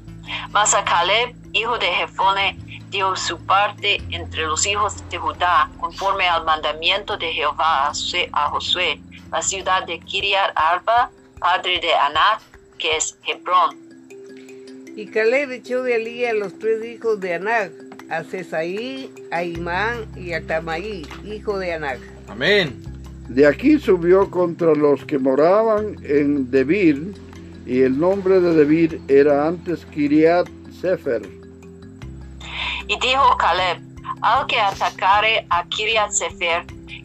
Mas 0.51 0.75
a 0.75 0.85
Caleb, 0.85 1.35
hijo 1.53 1.79
de 1.79 1.87
Jefone, 1.87 2.59
dio 2.91 3.15
su 3.17 3.39
parte 3.39 4.03
entre 4.11 4.43
los 4.47 4.67
hijos 4.67 4.95
de 5.11 5.19
Judá, 5.19 5.71
conforme 5.79 6.27
al 6.29 6.45
mandamiento 6.45 7.17
de 7.17 7.33
Jehová 7.33 7.89
a 7.89 8.51
Josué- 8.51 9.01
la 9.31 9.43
ciudad 9.43 9.87
de 9.87 10.01
Kiriat 10.01 10.51
Arba, 10.57 11.11
padre 11.39 11.81
de 11.81 11.95
Anac, 11.95 12.41
que 12.79 12.97
es 12.97 13.17
Hebrón. 13.27 13.77
Y 14.97 15.07
Caleb 15.07 15.53
echó 15.53 15.83
de 15.85 15.95
allí 15.95 16.25
a 16.25 16.35
los 16.35 16.59
tres 16.59 16.85
hijos 16.85 17.21
de 17.21 17.35
Anac, 17.35 17.71
a 18.11 18.25
Cesaí, 18.25 19.13
a 19.31 19.45
Imán 19.45 20.07
y 20.17 20.33
a 20.33 20.45
Tamaí, 20.45 21.07
hijo 21.25 21.59
de 21.59 21.75
Anac. 21.75 22.01
Amén. 22.29 22.83
De 23.29 23.47
aquí 23.47 23.79
subió 23.79 24.29
contra 24.29 24.75
los 24.75 25.05
que 25.05 25.19
moraban 25.19 25.97
en 26.03 26.51
Debir, 26.51 27.15
y 27.65 27.83
el 27.83 28.01
nombre 28.01 28.41
de 28.41 28.53
Debir 28.53 29.01
era 29.07 29.47
antes 29.47 29.87
Kiriat 29.87 30.49
Sefer. 30.81 31.40
Y 32.91 32.99
dijo 32.99 33.37
Caleb, 33.39 33.79
al 34.21 34.49
que 34.49 34.59
atacare 34.59 35.47
a 35.51 35.65
Kiriat 35.69 36.11
Sefer 36.11 36.65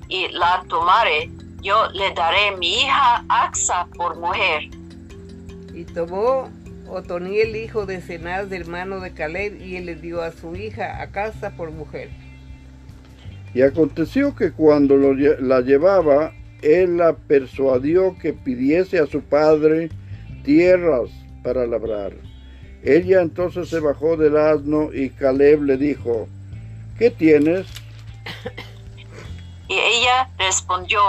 y 0.09 0.29
la 0.29 0.63
tomare, 0.67 1.29
yo 1.61 1.87
le 1.93 2.11
daré 2.15 2.57
mi 2.57 2.81
hija 2.81 3.23
Axa 3.29 3.85
por 3.95 4.17
mujer. 4.17 4.63
Y 5.75 5.83
tomó 5.83 6.49
Otoniel, 6.87 7.55
hijo 7.55 7.85
de 7.85 8.01
Cenaz, 8.01 8.51
hermano 8.51 8.99
de 8.99 9.13
Caleb, 9.13 9.61
y 9.61 9.75
él 9.75 9.85
le 9.85 9.93
dio 9.93 10.23
a 10.23 10.31
su 10.31 10.55
hija 10.55 11.03
a 11.03 11.11
casa 11.11 11.51
por 11.51 11.69
mujer. 11.69 12.09
Y 13.53 13.61
aconteció 13.61 14.35
que 14.35 14.53
cuando 14.53 14.97
lo 14.97 15.13
la 15.13 15.61
llevaba, 15.61 16.33
él 16.63 16.97
la 16.97 17.13
persuadió 17.13 18.17
que 18.17 18.33
pidiese 18.33 18.97
a 18.97 19.05
su 19.05 19.21
padre 19.21 19.89
tierras 20.43 21.11
para 21.43 21.67
labrar. 21.67 22.13
Ella 22.85 23.21
entonces 23.21 23.67
se 23.67 23.79
bajó 23.79 24.15
del 24.15 24.37
asno 24.37 24.93
y 24.93 25.09
Caleb 25.09 25.63
le 25.63 25.75
dijo, 25.75 26.27
¿qué 26.99 27.09
tienes? 27.09 27.65
Y 29.67 29.73
ella 29.73 30.29
respondió, 30.37 31.01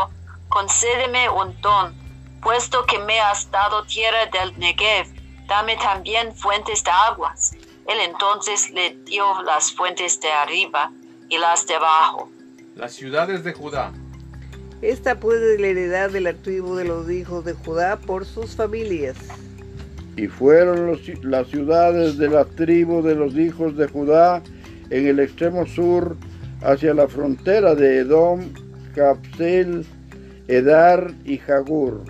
concédeme 0.48 1.28
un 1.28 1.60
don, 1.60 1.94
puesto 2.42 2.86
que 2.86 2.98
me 3.00 3.20
has 3.20 3.50
dado 3.50 3.84
tierra 3.84 4.24
del 4.32 4.58
Negev, 4.58 5.06
dame 5.46 5.76
también 5.76 6.34
fuentes 6.34 6.82
de 6.82 6.90
aguas. 6.90 7.52
Él 7.86 7.98
entonces 8.08 8.70
le 8.70 8.96
dio 9.04 9.42
las 9.42 9.70
fuentes 9.70 10.18
de 10.22 10.32
arriba 10.32 10.90
y 11.28 11.36
las 11.36 11.66
de 11.66 11.74
abajo. 11.74 12.30
Las 12.74 12.92
ciudades 12.94 13.44
de 13.44 13.52
Judá. 13.52 13.92
Esta 14.80 15.20
pues 15.20 15.42
es 15.42 15.60
la 15.60 15.66
heredad 15.66 16.08
de 16.08 16.22
la 16.22 16.32
tribu 16.32 16.74
de 16.74 16.84
los 16.84 17.10
hijos 17.10 17.44
de 17.44 17.52
Judá 17.52 17.98
por 17.98 18.24
sus 18.24 18.56
familias. 18.56 19.18
Y 20.16 20.28
fueron 20.28 20.86
los- 20.86 21.24
las 21.24 21.46
ciudades 21.48 22.16
de 22.16 22.28
la 22.28 22.44
tribu 22.44 23.02
de 23.02 23.14
los 23.14 23.34
hijos 23.34 23.76
de 23.76 23.86
Judá 23.86 24.42
en 24.90 25.06
el 25.06 25.20
extremo 25.20 25.66
sur 25.66 26.16
hacia 26.62 26.94
la 26.94 27.06
frontera 27.06 27.74
de 27.74 27.98
Edom, 27.98 28.40
Capsel, 28.94 29.84
Edar 30.48 31.12
y 31.24 31.38
Jagur. 31.38 32.04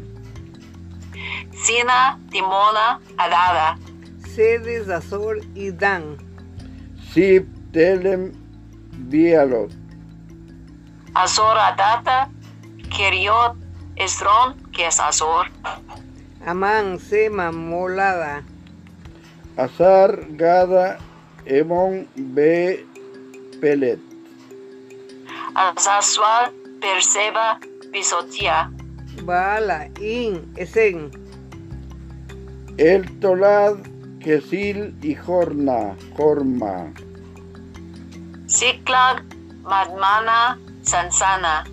Sina, 1.53 2.19
Timona, 2.31 3.01
Adada, 3.17 3.79
Sedes, 4.35 4.89
Azor 4.89 5.39
y 5.55 5.71
Dan. 5.71 6.17
Sib, 7.13 7.47
Telem, 7.73 8.33
Bialot. 9.09 9.73
Azor 11.15 11.57
Adata, 11.59 12.31
Keriot, 12.95 13.57
Esron, 13.97 14.55
que 14.71 14.87
es 14.87 15.01
Azor, 15.01 15.47
Amán, 16.47 17.01
Sema, 17.01 17.51
Molada. 17.51 18.45
Azar, 19.57 20.27
Gada, 20.37 20.97
Emon, 21.45 22.07
Be, 22.15 22.87
Pelet. 23.61 23.99
Azazua, 25.57 26.53
Perseba, 26.81 27.59
Pisotia, 27.91 28.71
Baala, 29.25 29.89
In, 30.01 30.53
Esen. 30.55 31.11
El 32.79 33.19
Tolad, 33.19 33.79
Kesil 34.21 34.95
y 35.03 35.17
Jorna, 35.17 35.97
Jorma. 36.17 36.93
Siklag, 38.47 39.25
Madmana, 39.65 40.61
Sansana, 40.83 41.65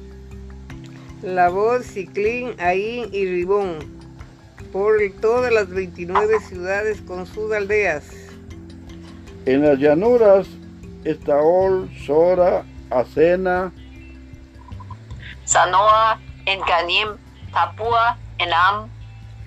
Labor, 1.21 1.83
Ciclín, 1.83 2.55
Aín 2.59 3.07
y 3.13 3.27
Ribón, 3.27 3.92
por 4.73 4.97
todas 5.21 5.53
las 5.53 5.69
29 5.69 6.39
ciudades 6.49 6.99
con 7.01 7.27
sus 7.27 7.53
aldeas. 7.53 8.05
En 9.45 9.61
las 9.61 9.77
llanuras, 9.77 10.47
Estaol, 11.03 11.87
Sora, 12.05 12.63
Acena, 12.89 13.71
Sanoa, 15.45 16.19
Enganim, 16.47 17.09
Tapua, 17.51 18.17
Enam, 18.39 18.89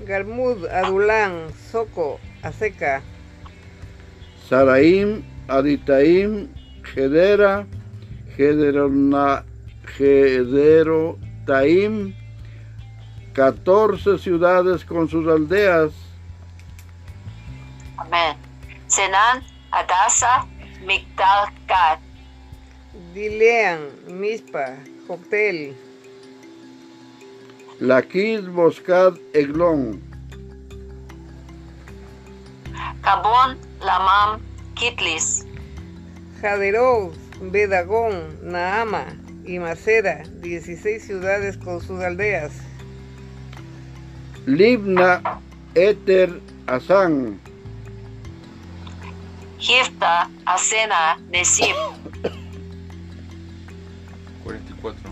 Garmud, 0.00 0.66
Adulán, 0.66 1.48
Soco, 1.72 2.20
Aseca, 2.42 3.02
Saraim, 4.48 5.24
Aditaim, 5.48 6.48
Gedera, 6.84 7.66
Gederona, 8.36 9.44
Gederotaim, 9.96 12.14
14 13.36 14.16
ciudades 14.16 14.82
con 14.82 15.10
sus 15.10 15.28
aldeas, 15.28 15.92
Amén. 17.98 18.34
Senan, 18.86 19.44
Adasa, 19.72 20.46
Migdalgad, 20.86 21.98
Dilean, 23.12 23.90
Mispa, 24.08 24.78
Joctel, 25.06 25.76
Laquis, 27.78 28.48
Boscad, 28.48 29.18
Eglón, 29.34 30.00
Cabón, 33.02 33.58
Lamam, 33.82 34.40
Kitlis, 34.76 35.46
Jaderó, 36.40 37.12
Bedagón, 37.42 38.38
Naama 38.42 39.04
y 39.44 39.58
Maceda, 39.58 40.22
16 40.40 41.04
ciudades 41.04 41.58
con 41.58 41.82
sus 41.82 42.00
aldeas. 42.00 42.65
Libna, 44.46 45.40
Éter, 45.74 46.40
Asán, 46.68 47.40
Gifta, 49.58 50.30
Asena, 50.44 51.18
Nesib, 51.30 51.74
44. 54.44 55.10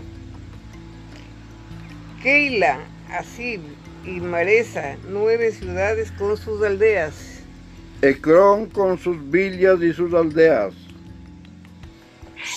Keila, 2.23 2.79
Asib 3.11 3.59
y 4.05 4.21
Maresa, 4.21 4.95
nueve 5.09 5.51
ciudades 5.51 6.13
con 6.13 6.37
sus 6.37 6.63
aldeas. 6.63 7.41
Ecrón 8.01 8.69
con 8.69 8.97
sus 8.97 9.17
villas 9.29 9.81
y 9.81 9.91
sus 9.91 10.13
aldeas, 10.13 10.73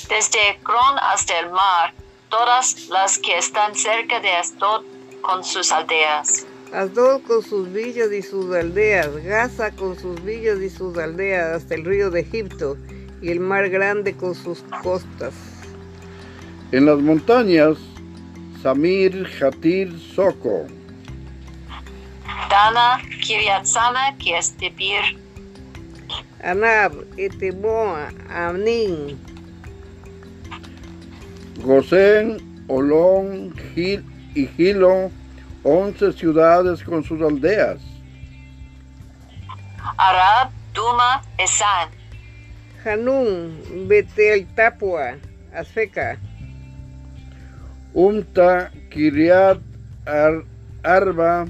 desde 0.09 0.61
Cron 0.63 0.99
hasta 1.03 1.41
el 1.41 1.51
mar, 1.51 1.93
todas 2.29 2.87
las 2.89 3.19
que 3.19 3.37
están 3.37 3.75
cerca 3.75 4.21
de 4.21 4.31
Asdod 4.31 4.85
con 5.23 5.43
sus 5.43 5.73
aldeas. 5.73 6.47
Asdod 6.73 7.23
con 7.23 7.43
sus 7.43 7.73
villas 7.73 8.13
y 8.13 8.21
sus 8.21 8.55
aldeas, 8.55 9.17
Gaza 9.25 9.71
con 9.71 9.99
sus 9.99 10.23
villas 10.23 10.61
y 10.61 10.69
sus 10.69 10.99
aldeas 10.99 11.57
hasta 11.57 11.75
el 11.75 11.85
río 11.85 12.11
de 12.11 12.21
Egipto 12.21 12.77
y 13.23 13.31
el 13.31 13.41
mar 13.41 13.71
grande 13.71 14.15
con 14.15 14.35
sus 14.35 14.63
costas. 14.83 15.33
En 16.71 16.85
las 16.85 16.99
montañas, 16.99 17.79
Samir, 18.63 19.25
Jatir, 19.39 19.99
Soco. 19.99 20.67
Dana, 22.51 23.01
Kiriatsana, 23.23 24.17
que 24.19 24.37
es 24.37 24.57
Debir, 24.59 25.01
Anab, 26.43 26.93
Etemoa, 27.17 28.11
Amnin, 28.31 29.19
Gosén, 31.63 32.65
Olón, 32.69 33.55
Gil 33.75 34.05
y 34.35 34.47
Gilo, 34.47 35.11
once 35.69 36.13
ciudades 36.13 36.83
con 36.83 37.05
sus 37.05 37.21
aldeas. 37.21 37.79
Arab, 39.99 40.51
Duma, 40.73 41.21
Esan, 41.37 41.91
Hanún, 42.85 43.87
Betel 43.87 44.47
Tapua, 44.55 45.19
Azteca, 45.55 46.19
Umta, 47.93 48.71
Kiriat, 48.91 49.59
Ar- 50.07 50.45
Arba, 50.83 51.47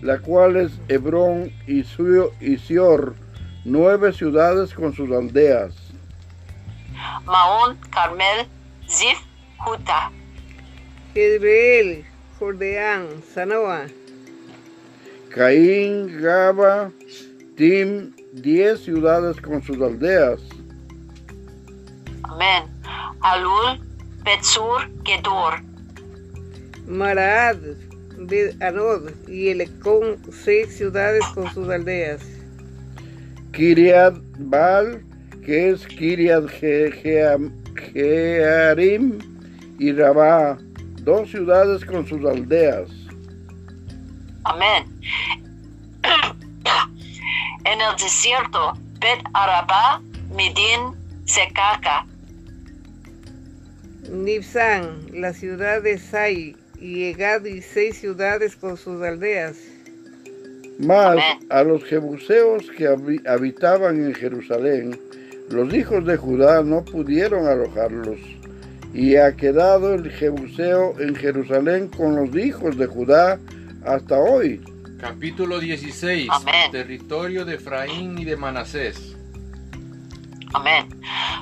la 0.00 0.18
cual 0.18 0.56
es 0.56 0.72
Hebrón 0.88 1.52
y 1.66 1.82
Sior, 1.84 3.16
nueve 3.64 4.12
ciudades 4.12 4.72
con 4.72 4.94
sus 4.94 5.10
aldeas. 5.10 5.74
Maón, 7.24 7.76
Carmel, 7.90 8.46
Zif, 8.88 9.18
Juta, 9.58 10.10
Jezreel, 11.14 12.07
Jordeán, 12.38 13.08
Sanoa, 13.34 13.86
Caín, 15.30 16.22
Gaba, 16.22 16.92
Tim, 17.56 18.12
diez 18.32 18.80
ciudades 18.80 19.40
con 19.40 19.60
sus 19.60 19.80
aldeas. 19.80 20.40
Amén. 22.22 22.62
Alul, 23.22 23.80
Betsur, 24.22 24.88
Gedor, 25.04 25.60
Maraad, 26.86 27.56
Bet 28.18 28.62
Anod 28.62 29.10
y 29.26 29.48
Elecón, 29.48 30.18
seis 30.30 30.76
ciudades 30.76 31.24
con 31.34 31.52
sus 31.52 31.68
aldeas. 31.68 32.22
Kiriat 33.52 34.14
Baal, 34.38 35.02
que 35.44 35.70
es 35.70 35.84
Kiriat 35.86 36.48
Jearim, 37.92 39.18
y 39.80 39.92
Rabá, 39.92 40.58
dos 41.08 41.30
ciudades 41.30 41.84
con 41.86 42.06
sus 42.06 42.22
aldeas. 42.26 42.86
Amén. 44.44 44.84
en 47.64 47.80
el 47.80 47.96
desierto, 47.98 48.72
Bet 49.00 49.20
Arabá, 49.32 50.00
Medin, 50.34 50.94
Secaca, 51.24 52.06
Nibsan, 54.10 55.06
la 55.12 55.32
ciudad 55.32 55.82
de 55.82 55.98
Sai 55.98 56.56
y 56.80 57.04
Egad 57.04 57.44
y 57.44 57.60
seis 57.62 57.98
ciudades 57.98 58.56
con 58.56 58.76
sus 58.76 59.02
aldeas. 59.02 59.56
Mas 60.78 61.12
Amén. 61.12 61.46
a 61.50 61.62
los 61.62 61.84
jebuseos 61.84 62.70
que 62.76 62.88
habi- 62.88 63.26
habitaban 63.26 63.96
en 64.04 64.14
Jerusalén, 64.14 64.98
los 65.50 65.72
hijos 65.74 66.04
de 66.06 66.16
Judá 66.16 66.62
no 66.62 66.84
pudieron 66.84 67.46
alojarlos. 67.46 68.18
Y 68.94 69.16
ha 69.16 69.36
quedado 69.36 69.94
el 69.94 70.10
jebuseo 70.10 70.98
en 70.98 71.14
Jerusalén 71.14 71.88
con 71.88 72.16
los 72.16 72.34
hijos 72.36 72.76
de 72.76 72.86
Judá 72.86 73.38
hasta 73.84 74.16
hoy. 74.18 74.60
Capítulo 75.00 75.60
16. 75.60 76.28
Amén. 76.30 76.70
Territorio 76.72 77.44
de 77.44 77.54
Efraín 77.54 78.18
y 78.18 78.24
de 78.24 78.36
Manasés. 78.36 79.16
Amén. 80.54 80.88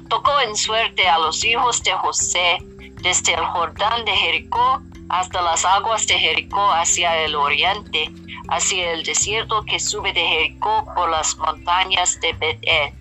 Tocó 0.08 0.32
en 0.40 0.56
suerte 0.56 1.06
a 1.08 1.18
los 1.18 1.44
hijos 1.44 1.82
de 1.82 1.92
José 1.92 2.58
desde 3.02 3.34
el 3.34 3.44
Jordán 3.44 4.04
de 4.04 4.12
Jericó 4.12 4.82
hasta 5.08 5.40
las 5.42 5.64
aguas 5.64 6.06
de 6.06 6.18
Jericó 6.18 6.72
hacia 6.72 7.16
el 7.24 7.34
oriente, 7.36 8.10
hacia 8.48 8.92
el 8.92 9.04
desierto 9.04 9.64
que 9.64 9.78
sube 9.78 10.12
de 10.12 10.20
Jericó 10.20 10.84
por 10.94 11.08
las 11.10 11.36
montañas 11.36 12.20
de 12.20 12.32
Betel. 12.34 12.92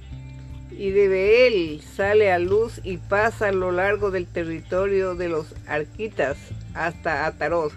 Y 0.78 0.92
de 0.92 1.08
Beel 1.08 1.82
sale 1.82 2.32
a 2.32 2.40
luz 2.40 2.82
y 2.84 2.98
pasa 2.98 3.48
a 3.48 3.52
lo 3.52 3.72
largo 3.72 4.12
del 4.12 4.28
territorio 4.28 5.16
de 5.16 5.30
los 5.30 5.56
arquitas 5.68 6.38
hasta 6.74 7.26
Atarot. 7.26 7.72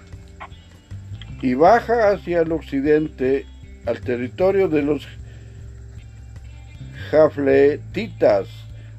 y 1.41 1.55
baja 1.55 2.11
hacia 2.11 2.41
el 2.41 2.51
occidente 2.51 3.47
al 3.87 4.01
territorio 4.01 4.69
de 4.69 4.83
los 4.83 5.07
Jafletitas 7.11 8.49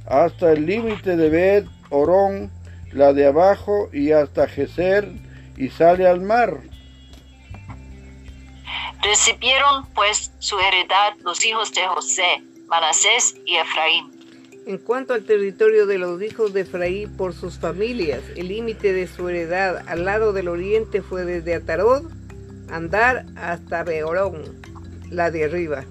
hasta 0.06 0.54
el 0.54 0.66
límite 0.66 1.16
de 1.16 1.30
Bet 1.30 1.66
Orón, 1.90 2.52
la 2.92 3.14
de 3.14 3.28
abajo 3.28 3.90
y 3.94 4.12
hasta 4.12 4.48
Geser 4.48 5.08
y 5.58 5.70
sale 5.70 6.08
al 6.08 6.22
mar. 6.22 6.58
Recibieron 9.04 9.86
pues 9.94 10.32
su 10.40 10.58
heredad 10.60 11.14
los 11.24 11.46
hijos 11.46 11.72
de 11.74 11.86
José, 11.88 12.44
Manasés 12.70 13.36
y 13.46 13.56
Efraín. 13.56 14.12
En 14.68 14.78
cuanto 14.78 15.16
al 15.16 15.24
territorio 15.24 15.88
de 15.88 15.98
los 15.98 16.22
hijos 16.22 16.54
de 16.54 16.62
Efraín 16.62 17.10
por 17.18 17.34
sus 17.34 17.58
familias, 17.58 18.22
el 18.36 18.50
límite 18.50 18.94
de 18.94 19.08
su 19.08 19.28
heredad 19.28 19.84
al 19.88 20.06
lado 20.06 20.34
del 20.34 20.48
oriente 20.48 21.02
fue 21.02 21.26
desde 21.26 21.56
Atarot, 21.56 22.04
andar 22.70 23.26
hasta 23.36 23.84
Beorón, 23.84 24.44
la 25.10 25.32
de 25.32 25.46
arriba. 25.46 25.84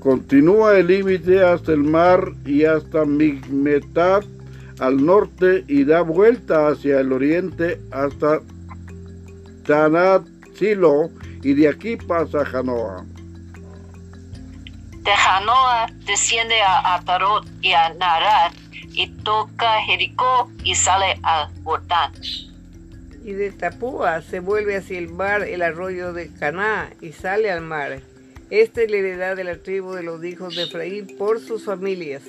Continúa 0.00 0.78
el 0.78 0.88
límite 0.88 1.42
hasta 1.42 1.72
el 1.72 1.84
mar 1.84 2.32
y 2.44 2.64
hasta 2.64 3.06
Migmetat 3.06 4.26
al 4.78 5.06
norte 5.06 5.64
y 5.66 5.84
da 5.84 6.02
vuelta 6.02 6.68
hacia 6.68 7.00
el 7.00 7.12
oriente 7.12 7.80
hasta 7.90 8.40
Tanat 9.66 10.26
Silo 10.54 11.08
y 11.42 11.54
de 11.54 11.68
aquí 11.68 11.96
pasa 11.96 12.42
a 12.42 12.44
Janoa. 12.44 13.06
De 15.04 15.10
Janoa 15.10 15.86
desciende 16.06 16.62
a 16.62 16.94
Atarot 16.94 17.46
y 17.60 17.72
a 17.72 17.92
Narat 17.92 18.54
y 18.94 19.08
toca 19.22 19.82
Jericó 19.82 20.50
y 20.62 20.74
sale 20.74 21.18
al 21.22 21.50
Jordán. 21.62 22.12
Y 23.22 23.32
de 23.32 23.52
Tapúa 23.52 24.22
se 24.22 24.40
vuelve 24.40 24.76
hacia 24.76 24.98
el 24.98 25.10
mar 25.10 25.42
el 25.42 25.60
arroyo 25.60 26.14
de 26.14 26.32
Caná 26.32 26.90
y 27.02 27.12
sale 27.12 27.50
al 27.50 27.60
mar. 27.60 28.00
Esta 28.48 28.80
es 28.80 28.90
la 28.90 28.96
heredad 28.96 29.36
de 29.36 29.44
la 29.44 29.56
tribu 29.56 29.92
de 29.92 30.04
los 30.04 30.24
hijos 30.24 30.56
de 30.56 30.62
Efraín 30.62 31.06
por 31.18 31.38
sus 31.38 31.66
familias. 31.66 32.22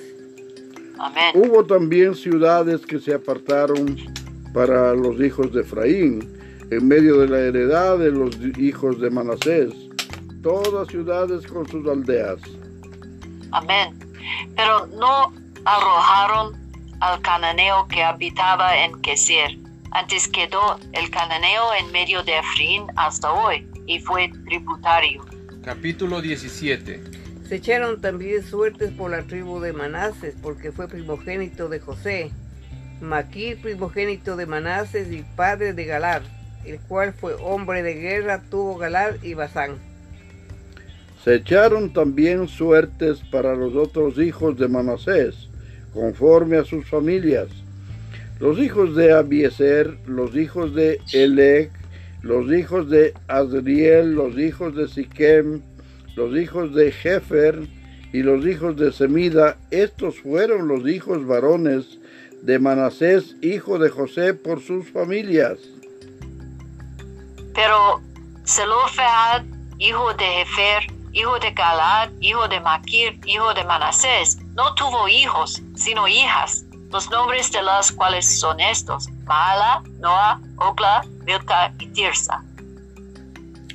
Amén. 0.98 1.32
Hubo 1.34 1.64
también 1.64 2.14
ciudades 2.14 2.84
que 2.84 2.98
se 2.98 3.14
apartaron 3.14 3.96
para 4.52 4.92
los 4.94 5.18
hijos 5.20 5.50
de 5.54 5.62
Efraín, 5.62 6.28
en 6.70 6.86
medio 6.86 7.20
de 7.20 7.28
la 7.28 7.38
heredad 7.38 7.98
de 7.98 8.10
los 8.10 8.36
hijos 8.58 9.00
de 9.00 9.08
Manasés, 9.08 9.72
todas 10.42 10.88
ciudades 10.88 11.46
con 11.46 11.66
sus 11.68 11.86
aldeas. 11.88 12.38
Amén. 13.56 13.98
Pero 14.54 14.86
no 14.86 15.32
arrojaron 15.64 16.54
al 17.00 17.22
cananeo 17.22 17.88
que 17.88 18.04
habitaba 18.04 18.76
en 18.84 19.00
Keser. 19.00 19.56
Antes 19.92 20.28
quedó 20.28 20.78
el 20.92 21.10
cananeo 21.10 21.72
en 21.80 21.90
medio 21.90 22.22
de 22.22 22.38
Efraín 22.38 22.86
hasta 22.96 23.32
hoy 23.32 23.66
y 23.86 23.98
fue 24.00 24.30
tributario. 24.44 25.24
Capítulo 25.64 26.20
17. 26.20 27.02
Se 27.48 27.54
echaron 27.54 28.02
también 28.02 28.44
suertes 28.44 28.92
por 28.92 29.10
la 29.10 29.22
tribu 29.22 29.58
de 29.60 29.72
Manases, 29.72 30.34
porque 30.42 30.70
fue 30.70 30.86
primogénito 30.86 31.70
de 31.70 31.80
José. 31.80 32.32
Maquir, 33.00 33.62
primogénito 33.62 34.36
de 34.36 34.44
Manases 34.44 35.10
y 35.10 35.22
padre 35.34 35.72
de 35.72 35.86
Galad, 35.86 36.20
el 36.66 36.78
cual 36.80 37.14
fue 37.14 37.34
hombre 37.34 37.82
de 37.82 37.94
guerra, 37.94 38.42
tuvo 38.50 38.76
Galad 38.76 39.14
y 39.22 39.32
Basán. 39.32 39.78
Se 41.26 41.34
echaron 41.34 41.92
también 41.92 42.46
suertes 42.46 43.18
para 43.32 43.56
los 43.56 43.74
otros 43.74 44.16
hijos 44.16 44.56
de 44.58 44.68
Manasés, 44.68 45.48
conforme 45.92 46.56
a 46.56 46.64
sus 46.64 46.88
familias. 46.88 47.48
Los 48.38 48.60
hijos 48.60 48.94
de 48.94 49.12
Abieser, 49.12 49.98
los 50.06 50.36
hijos 50.36 50.72
de 50.76 51.00
Elec, 51.12 51.72
los 52.22 52.52
hijos 52.52 52.88
de 52.90 53.12
Azriel, 53.26 54.14
los 54.14 54.38
hijos 54.38 54.76
de 54.76 54.86
Siquem, 54.86 55.62
los 56.14 56.38
hijos 56.38 56.72
de 56.76 56.92
Jefer 56.92 57.58
y 58.12 58.22
los 58.22 58.46
hijos 58.46 58.76
de 58.76 58.92
Semida, 58.92 59.56
estos 59.72 60.20
fueron 60.20 60.68
los 60.68 60.88
hijos 60.88 61.26
varones 61.26 61.98
de 62.42 62.60
Manasés, 62.60 63.34
hijo 63.42 63.80
de 63.80 63.90
José, 63.90 64.32
por 64.32 64.60
sus 64.60 64.88
familias. 64.92 65.58
Pero 67.52 68.00
Zelofehad, 68.46 69.44
hijo 69.80 70.14
de 70.14 70.24
Jefer, 70.24 70.95
hijo 71.16 71.38
de 71.38 71.50
Galad, 71.52 72.10
hijo 72.20 72.46
de 72.46 72.60
Maquir, 72.60 73.18
hijo 73.24 73.54
de 73.54 73.64
Manasés, 73.64 74.36
no 74.54 74.74
tuvo 74.74 75.08
hijos, 75.08 75.62
sino 75.74 76.06
hijas. 76.06 76.64
Los 76.92 77.10
nombres 77.10 77.50
de 77.50 77.62
las 77.62 77.90
cuales 77.90 78.38
son 78.38 78.60
estos: 78.60 79.08
Maala, 79.24 79.82
Noa, 79.98 80.40
Okla, 80.58 81.04
Milca 81.24 81.72
y 81.78 81.86
Tirsa. 81.88 82.44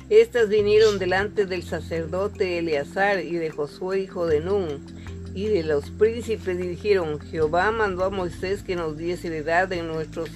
Estas 0.08 0.48
vinieron 0.48 1.00
delante 1.00 1.44
del 1.44 1.64
sacerdote 1.64 2.58
Eleazar 2.58 3.18
y 3.18 3.32
de 3.32 3.50
Josué, 3.50 4.00
hijo 4.00 4.26
de 4.26 4.40
Nun, 4.40 4.86
y 5.34 5.48
de 5.48 5.64
los 5.64 5.90
príncipes 5.90 6.58
dijeron, 6.58 7.18
Jehová 7.18 7.72
mandó 7.72 8.04
a 8.04 8.10
Moisés 8.10 8.62
que 8.62 8.76
nos 8.76 8.96
diese 8.96 9.28
heredad 9.28 9.66
de 9.66 9.82
nuestros 9.82 10.30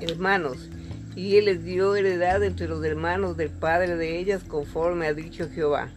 hermanos, 0.00 0.58
y 1.16 1.38
él 1.38 1.46
les 1.46 1.64
dio 1.64 1.96
heredad 1.96 2.44
entre 2.44 2.68
los 2.68 2.84
hermanos 2.84 3.38
del 3.38 3.48
padre 3.48 3.96
de 3.96 4.18
ellas, 4.18 4.42
conforme 4.46 5.06
ha 5.06 5.14
dicho 5.14 5.48
Jehová. 5.52 5.88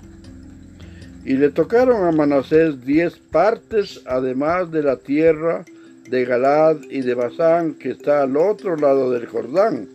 Y 1.26 1.34
le 1.34 1.50
tocaron 1.50 2.08
a 2.08 2.12
Manasés 2.14 2.84
diez 2.86 3.18
partes, 3.18 4.02
además 4.08 4.72
de 4.72 4.82
la 4.82 4.96
tierra 4.96 5.66
de 6.10 6.24
Galad 6.24 6.78
y 6.90 7.02
de 7.02 7.14
Basán, 7.14 7.74
que 7.74 7.92
está 7.92 8.22
al 8.24 8.38
otro 8.38 8.78
lado 8.78 9.12
del 9.12 9.28
Jordán. 9.28 9.90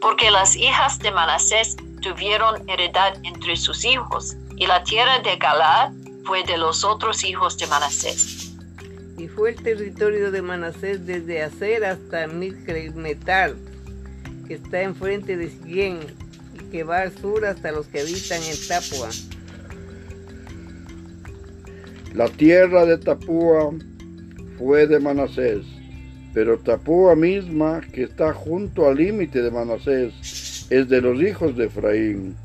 Porque 0.00 0.30
las 0.30 0.56
hijas 0.56 0.98
de 0.98 1.10
Manasés 1.12 1.76
tuvieron 2.00 2.68
heredad 2.68 3.14
entre 3.22 3.56
sus 3.56 3.84
hijos, 3.84 4.34
y 4.56 4.66
la 4.66 4.82
tierra 4.84 5.18
de 5.20 5.36
Galad 5.36 5.92
fue 6.24 6.42
de 6.44 6.56
los 6.56 6.84
otros 6.84 7.22
hijos 7.22 7.58
de 7.58 7.66
Manasés. 7.66 8.51
Fue 9.34 9.50
el 9.50 9.62
territorio 9.62 10.30
de 10.30 10.42
Manasés 10.42 11.06
desde 11.06 11.42
Aser 11.42 11.84
hasta 11.84 12.26
Micremetal, 12.26 13.56
que 14.46 14.54
está 14.54 14.82
enfrente 14.82 15.36
de 15.36 15.48
Sien, 15.48 16.00
y 16.54 16.58
que 16.70 16.84
va 16.84 17.00
al 17.00 17.16
sur 17.16 17.44
hasta 17.46 17.72
los 17.72 17.86
que 17.86 18.00
habitan 18.00 18.42
en 18.42 18.56
Tapua. 18.68 19.08
La 22.14 22.28
tierra 22.28 22.84
de 22.84 22.98
Tapúa 22.98 23.70
fue 24.58 24.86
de 24.86 25.00
Manasés, 25.00 25.64
pero 26.34 26.58
Tapúa 26.58 27.14
misma, 27.16 27.80
que 27.92 28.04
está 28.04 28.34
junto 28.34 28.86
al 28.86 28.96
límite 28.96 29.40
de 29.40 29.50
Manasés, 29.50 30.66
es 30.70 30.88
de 30.88 31.00
los 31.00 31.20
hijos 31.22 31.56
de 31.56 31.66
Efraín. 31.66 32.36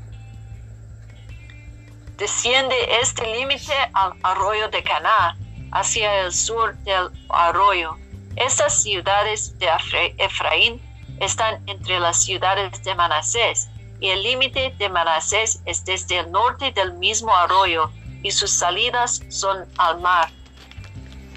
Desciende 2.18 2.74
este 3.00 3.22
límite 3.32 3.72
al 3.92 4.12
arroyo 4.22 4.68
de 4.70 4.82
Caná, 4.82 5.37
hacia 5.72 6.24
el 6.24 6.32
sur 6.32 6.76
del 6.84 7.08
arroyo. 7.28 7.96
Estas 8.36 8.82
ciudades 8.82 9.58
de 9.58 9.66
Efra- 9.66 10.14
Efraín 10.18 10.80
están 11.20 11.62
entre 11.66 11.98
las 11.98 12.22
ciudades 12.22 12.82
de 12.84 12.94
Manasés, 12.94 13.68
y 14.00 14.08
el 14.10 14.22
límite 14.22 14.74
de 14.78 14.88
Manasés 14.88 15.60
es 15.66 15.84
desde 15.84 16.20
el 16.20 16.30
norte 16.30 16.72
del 16.72 16.92
mismo 16.94 17.34
arroyo, 17.34 17.90
y 18.22 18.30
sus 18.30 18.50
salidas 18.50 19.22
son 19.28 19.64
al 19.78 20.00
mar. 20.00 20.28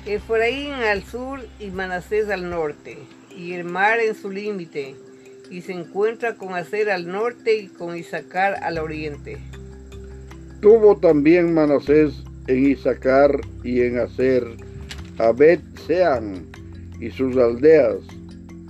Efraín 0.05 0.73
al 0.73 1.03
sur 1.03 1.45
y 1.59 1.67
Manasés 1.67 2.29
al 2.29 2.49
norte, 2.49 2.99
y 3.35 3.53
el 3.53 3.63
mar 3.63 3.99
en 3.99 4.15
su 4.15 4.29
límite, 4.29 4.95
y 5.49 5.61
se 5.61 5.73
encuentra 5.73 6.35
con 6.35 6.55
Aser 6.55 6.89
al 6.91 7.07
norte 7.07 7.55
y 7.57 7.67
con 7.67 7.97
Isaacar 7.97 8.63
al 8.63 8.77
oriente. 8.77 9.37
Tuvo 10.61 10.97
también 10.97 11.53
Manasés 11.53 12.23
en 12.47 12.71
Isaacar 12.71 13.39
y 13.63 13.81
en 13.81 13.99
Aser. 13.99 14.45
A 15.17 15.31
Bet 15.31 15.61
Sean 15.85 16.45
y 16.99 17.11
sus 17.11 17.37
aldeas, 17.37 17.97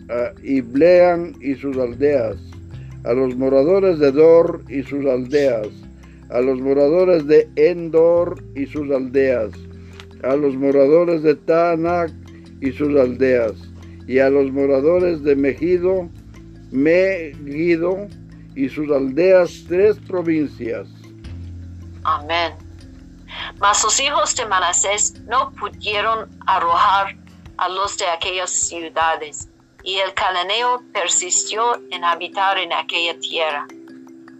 a 0.10 0.32
Iblean 0.44 1.36
y 1.42 1.56
sus 1.56 1.78
aldeas, 1.78 2.38
a 3.04 3.14
los 3.14 3.36
moradores 3.36 4.00
de 4.00 4.12
Dor 4.12 4.64
y 4.70 4.84
sus 4.84 5.06
aldeas, 5.06 5.68
a 6.30 6.42
los 6.42 6.60
moradores 6.60 7.28
de 7.28 7.48
Endor 7.56 8.44
y 8.56 8.66
sus 8.66 8.90
aldeas, 8.92 9.52
a 10.24 10.36
los 10.36 10.56
moradores 10.56 11.24
de 11.24 11.36
Taanac 11.36 12.12
y 12.62 12.72
sus 12.72 12.98
aldeas, 12.98 13.54
y 14.08 14.20
a 14.20 14.30
los 14.30 14.52
moradores 14.52 15.24
de 15.24 15.36
Megido, 15.36 16.10
Megido 16.72 18.08
y 18.56 18.70
sus 18.70 18.90
aldeas, 18.92 19.66
tres 19.68 19.98
provincias. 20.08 20.88
Amén. 22.04 22.54
Mas 23.62 23.84
los 23.84 24.00
hijos 24.00 24.36
de 24.36 24.48
Manasés 24.48 25.14
no 25.28 25.52
pudieron 25.52 26.28
arrojar 26.48 27.16
a 27.58 27.70
los 27.70 27.96
de 27.96 28.08
aquellas 28.08 28.50
ciudades, 28.50 29.50
y 29.84 29.98
el 29.98 30.16
cananeo 30.16 30.82
persistió 30.92 31.76
en 31.92 32.04
habitar 32.04 32.58
en 32.58 32.74
aquella 32.74 33.20
tierra. 33.20 33.68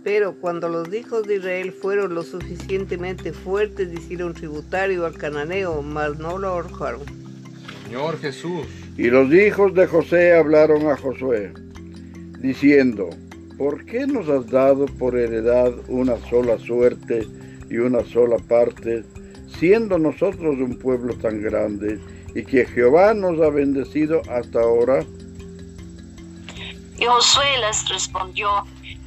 Pero 0.04 0.34
cuando 0.42 0.68
los 0.70 0.92
hijos 0.92 1.28
de 1.28 1.36
Israel 1.36 1.72
fueron 1.72 2.16
lo 2.16 2.24
suficientemente 2.24 3.32
fuertes, 3.32 3.94
hicieron 3.94 4.34
tributario 4.34 5.06
al 5.06 5.16
cananeo, 5.16 5.84
mas 5.84 6.18
no 6.18 6.40
lo 6.40 6.56
arrojaron. 6.56 7.04
Señor 7.84 8.20
Jesús, 8.20 8.66
Y 8.98 9.10
los 9.10 9.32
hijos 9.32 9.74
de 9.76 9.86
José 9.86 10.34
hablaron 10.34 10.90
a 10.90 10.98
Josué, 10.98 11.54
diciendo, 12.40 13.10
¿por 13.58 13.86
qué 13.86 14.08
nos 14.08 14.28
has 14.30 14.48
dado 14.48 14.88
por 14.88 15.16
heredad 15.16 15.74
una 15.88 16.18
sola 16.28 16.58
suerte 16.58 17.28
y 17.72 17.78
una 17.78 18.04
sola 18.04 18.38
parte, 18.38 19.04
siendo 19.60 19.98
nosotros 19.98 20.58
un 20.60 20.78
pueblo 20.78 21.16
tan 21.16 21.42
grande, 21.42 22.00
y 22.36 22.44
que 22.44 22.66
Jehová 22.66 23.14
nos 23.14 23.42
ha 23.42 23.50
bendecido 23.50 24.22
hasta 24.30 24.60
ahora? 24.60 25.04
Y 26.98 27.06
Josué 27.06 27.58
les 27.60 27.88
respondió, 27.90 28.50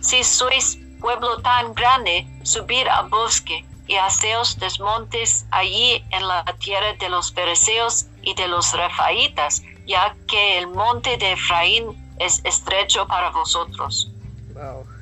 si 0.00 0.24
sois 0.24 0.78
pueblo 1.00 1.40
tan 1.42 1.74
grande, 1.74 2.26
subid 2.42 2.86
al 2.86 3.08
bosque 3.08 3.64
y 3.86 3.96
haceos 3.96 4.58
desmontes 4.58 5.44
allí 5.50 6.02
en 6.10 6.26
la 6.26 6.44
tierra 6.58 6.94
de 6.98 7.08
los 7.10 7.30
pereceos 7.32 8.06
y 8.22 8.34
de 8.34 8.48
los 8.48 8.72
refaitas, 8.72 9.62
ya 9.86 10.16
que 10.26 10.58
el 10.58 10.68
monte 10.68 11.16
de 11.18 11.32
Efraín 11.32 11.84
es 12.18 12.40
estrecho 12.44 13.06
para 13.06 13.30
vosotros. 13.30 14.10
Wow. 14.54 14.93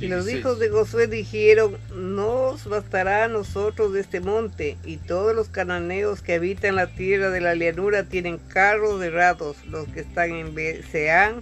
Y 0.00 0.08
los 0.08 0.24
16. 0.24 0.38
hijos 0.38 0.58
de 0.58 0.68
Josué 0.70 1.06
dijeron, 1.06 1.76
no 1.94 2.50
os 2.50 2.66
bastará 2.66 3.24
a 3.24 3.28
nosotros 3.28 3.92
de 3.92 4.00
este 4.00 4.20
monte, 4.20 4.78
y 4.84 4.96
todos 4.96 5.34
los 5.34 5.48
cananeos 5.48 6.22
que 6.22 6.34
habitan 6.34 6.76
la 6.76 6.86
tierra 6.86 7.30
de 7.30 7.40
la 7.40 7.54
llanura 7.54 8.04
tienen 8.04 8.38
carros 8.38 8.98
derrados, 8.98 9.56
los 9.66 9.86
que 9.88 10.00
están 10.00 10.30
en 10.30 10.54
Seán 10.90 11.40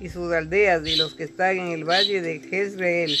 y 0.00 0.08
sus 0.08 0.32
aldeas, 0.32 0.86
y 0.86 0.96
los 0.96 1.14
que 1.14 1.24
están 1.24 1.58
en 1.58 1.68
el 1.68 1.84
valle 1.84 2.22
de 2.22 2.40
Jezreel. 2.40 3.14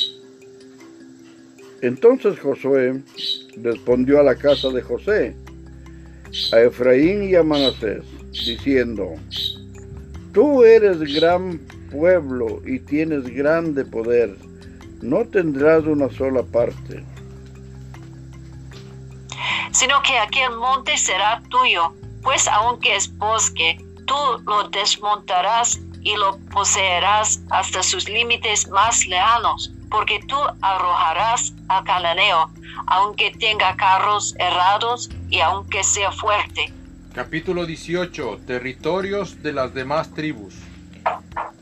Entonces 1.82 2.38
Josué 2.40 3.02
respondió 3.62 4.20
a 4.20 4.22
la 4.22 4.34
casa 4.36 4.68
de 4.70 4.82
José, 4.82 5.36
a 6.52 6.60
Efraín 6.60 7.22
y 7.24 7.34
a 7.34 7.42
Manasés, 7.42 8.04
diciendo, 8.32 9.14
Tú 10.32 10.64
eres 10.64 11.00
gran 11.14 11.58
pueblo 11.90 12.62
y 12.66 12.80
tienes 12.80 13.24
grande 13.24 13.84
poder, 13.84 14.36
no 15.02 15.24
tendrás 15.26 15.84
una 15.84 16.10
sola 16.10 16.42
parte. 16.42 17.04
sino 19.72 20.02
que 20.02 20.18
aquel 20.18 20.56
monte 20.56 20.96
será 20.96 21.42
tuyo, 21.50 21.92
pues 22.22 22.48
aunque 22.48 22.96
es 22.96 23.16
bosque, 23.16 23.78
tú 24.06 24.16
lo 24.46 24.68
desmontarás 24.70 25.78
y 26.00 26.16
lo 26.16 26.38
poseerás 26.50 27.40
hasta 27.50 27.82
sus 27.82 28.08
límites 28.08 28.68
más 28.68 29.06
lejanos, 29.06 29.70
porque 29.90 30.20
tú 30.26 30.36
arrojarás 30.62 31.52
al 31.68 31.84
cananeo, 31.84 32.50
aunque 32.86 33.30
tenga 33.38 33.76
carros 33.76 34.34
errados 34.38 35.10
y 35.28 35.40
aunque 35.40 35.84
sea 35.84 36.10
fuerte. 36.12 36.72
capítulo 37.12 37.66
18, 37.66 38.40
territorios 38.46 39.42
de 39.42 39.52
las 39.52 39.74
demás 39.74 40.12
tribus. 40.14 40.54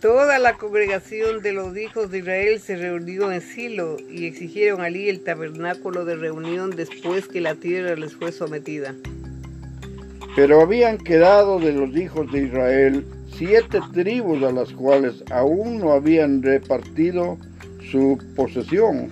Toda 0.00 0.38
la 0.38 0.58
congregación 0.58 1.40
de 1.40 1.52
los 1.52 1.74
hijos 1.74 2.10
de 2.10 2.18
Israel 2.18 2.60
se 2.60 2.76
reunió 2.76 3.32
en 3.32 3.40
Silo 3.40 3.96
y 4.10 4.26
exigieron 4.26 4.82
allí 4.82 5.08
el 5.08 5.24
tabernáculo 5.24 6.04
de 6.04 6.16
reunión 6.16 6.70
después 6.70 7.26
que 7.26 7.40
la 7.40 7.54
tierra 7.54 7.96
les 7.96 8.14
fue 8.14 8.30
sometida. 8.30 8.94
Pero 10.34 10.60
habían 10.60 10.98
quedado 10.98 11.58
de 11.58 11.72
los 11.72 11.96
hijos 11.96 12.30
de 12.30 12.44
Israel 12.44 13.06
siete 13.34 13.80
tribus 13.94 14.42
a 14.42 14.52
las 14.52 14.70
cuales 14.72 15.24
aún 15.30 15.78
no 15.78 15.92
habían 15.92 16.42
repartido 16.42 17.38
su 17.90 18.18
posesión. 18.36 19.10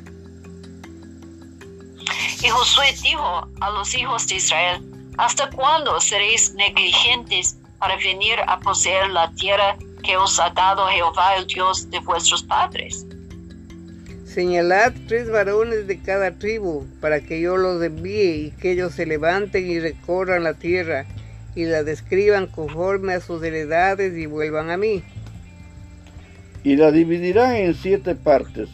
Y 2.43 2.49
Josué 2.49 2.95
dijo 3.03 3.49
a 3.63 3.71
los 3.71 3.95
hijos 3.95 4.27
de 4.29 4.35
Israel, 4.35 4.83
¿hasta 5.17 5.49
cuándo 5.49 5.99
seréis 5.99 6.53
negligentes 6.55 7.57
para 7.79 7.97
venir 7.97 8.37
a 8.47 8.61
poseer 8.61 9.09
la 9.09 9.33
tierra 9.33 9.79
que 10.05 10.17
os 10.17 10.39
ha 10.39 10.51
dado 10.51 10.87
Jehová, 10.89 11.37
el 11.37 11.47
Dios 11.47 11.91
de 11.91 11.99
vuestros 12.01 12.43
padres? 12.45 13.07
Señalad 14.27 14.93
tres 15.09 15.31
varones 15.31 15.87
de 15.87 16.01
cada 16.01 16.33
tribu 16.33 16.87
para 17.01 17.21
que 17.21 17.41
yo 17.41 17.57
los 17.57 17.83
envíe 17.83 18.47
y 18.47 18.51
que 18.61 18.73
ellos 18.73 18.93
se 18.93 19.07
levanten 19.07 19.71
y 19.71 19.81
recorran 19.81 20.45
la 20.45 20.55
tierra 20.55 21.07
y 21.55 21.65
la 21.65 21.83
describan 21.85 22.47
conforme 22.49 23.15
a 23.15 23.21
sus 23.21 23.43
heredades 23.43 24.17
y 24.17 24.27
vuelvan 24.27 24.71
a 24.71 24.77
mí. 24.77 25.03
y 26.65 26.77
la 26.77 26.91
dividirán 26.91 27.57
en 27.57 27.75
siete 27.75 28.15
partes. 28.15 28.71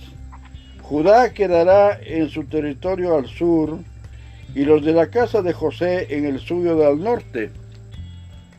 Judá 0.81 1.33
quedará 1.35 1.99
en 2.01 2.31
su 2.31 2.45
territorio 2.45 3.17
al 3.17 3.27
sur, 3.27 3.79
y 4.55 4.65
los 4.65 4.85
de 4.85 4.93
la 4.93 5.11
casa 5.11 5.43
de 5.43 5.53
José 5.53 6.07
en 6.11 6.25
el 6.25 6.41
suyo 6.41 6.87
al 6.87 7.03
norte. 7.03 7.51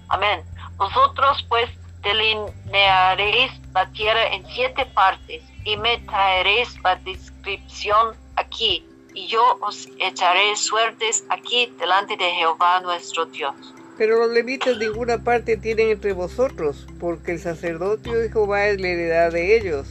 Amén. 0.10 0.42
Vosotros 0.78 1.46
pues 1.50 1.70
delinearéis 2.04 3.52
la 3.74 3.90
tierra 3.92 4.34
en 4.34 4.46
siete 4.48 4.86
partes 4.94 5.44
y 5.64 5.78
me 5.78 5.98
traeréis 6.00 6.70
la 6.84 6.96
descripción 6.98 8.16
aquí, 8.36 8.86
y 9.14 9.28
yo 9.28 9.42
os 9.62 9.88
echaré 10.00 10.56
suertes 10.56 11.24
aquí 11.30 11.72
delante 11.80 12.18
de 12.18 12.32
Jehová 12.32 12.82
nuestro 12.82 13.26
Dios. 13.26 13.56
Pero 13.98 14.18
los 14.18 14.32
levitas 14.32 14.78
ninguna 14.78 15.24
parte 15.24 15.58
tienen 15.58 15.90
entre 15.90 16.14
vosotros, 16.14 16.88
porque 17.00 17.34
el 17.34 17.40
sacerdocio 17.40 18.18
de 18.18 18.30
Jehová 18.30 18.68
es 18.68 18.82
la 18.82 18.88
heredad 18.88 19.32
de 19.32 19.58
ellos. 19.58 19.88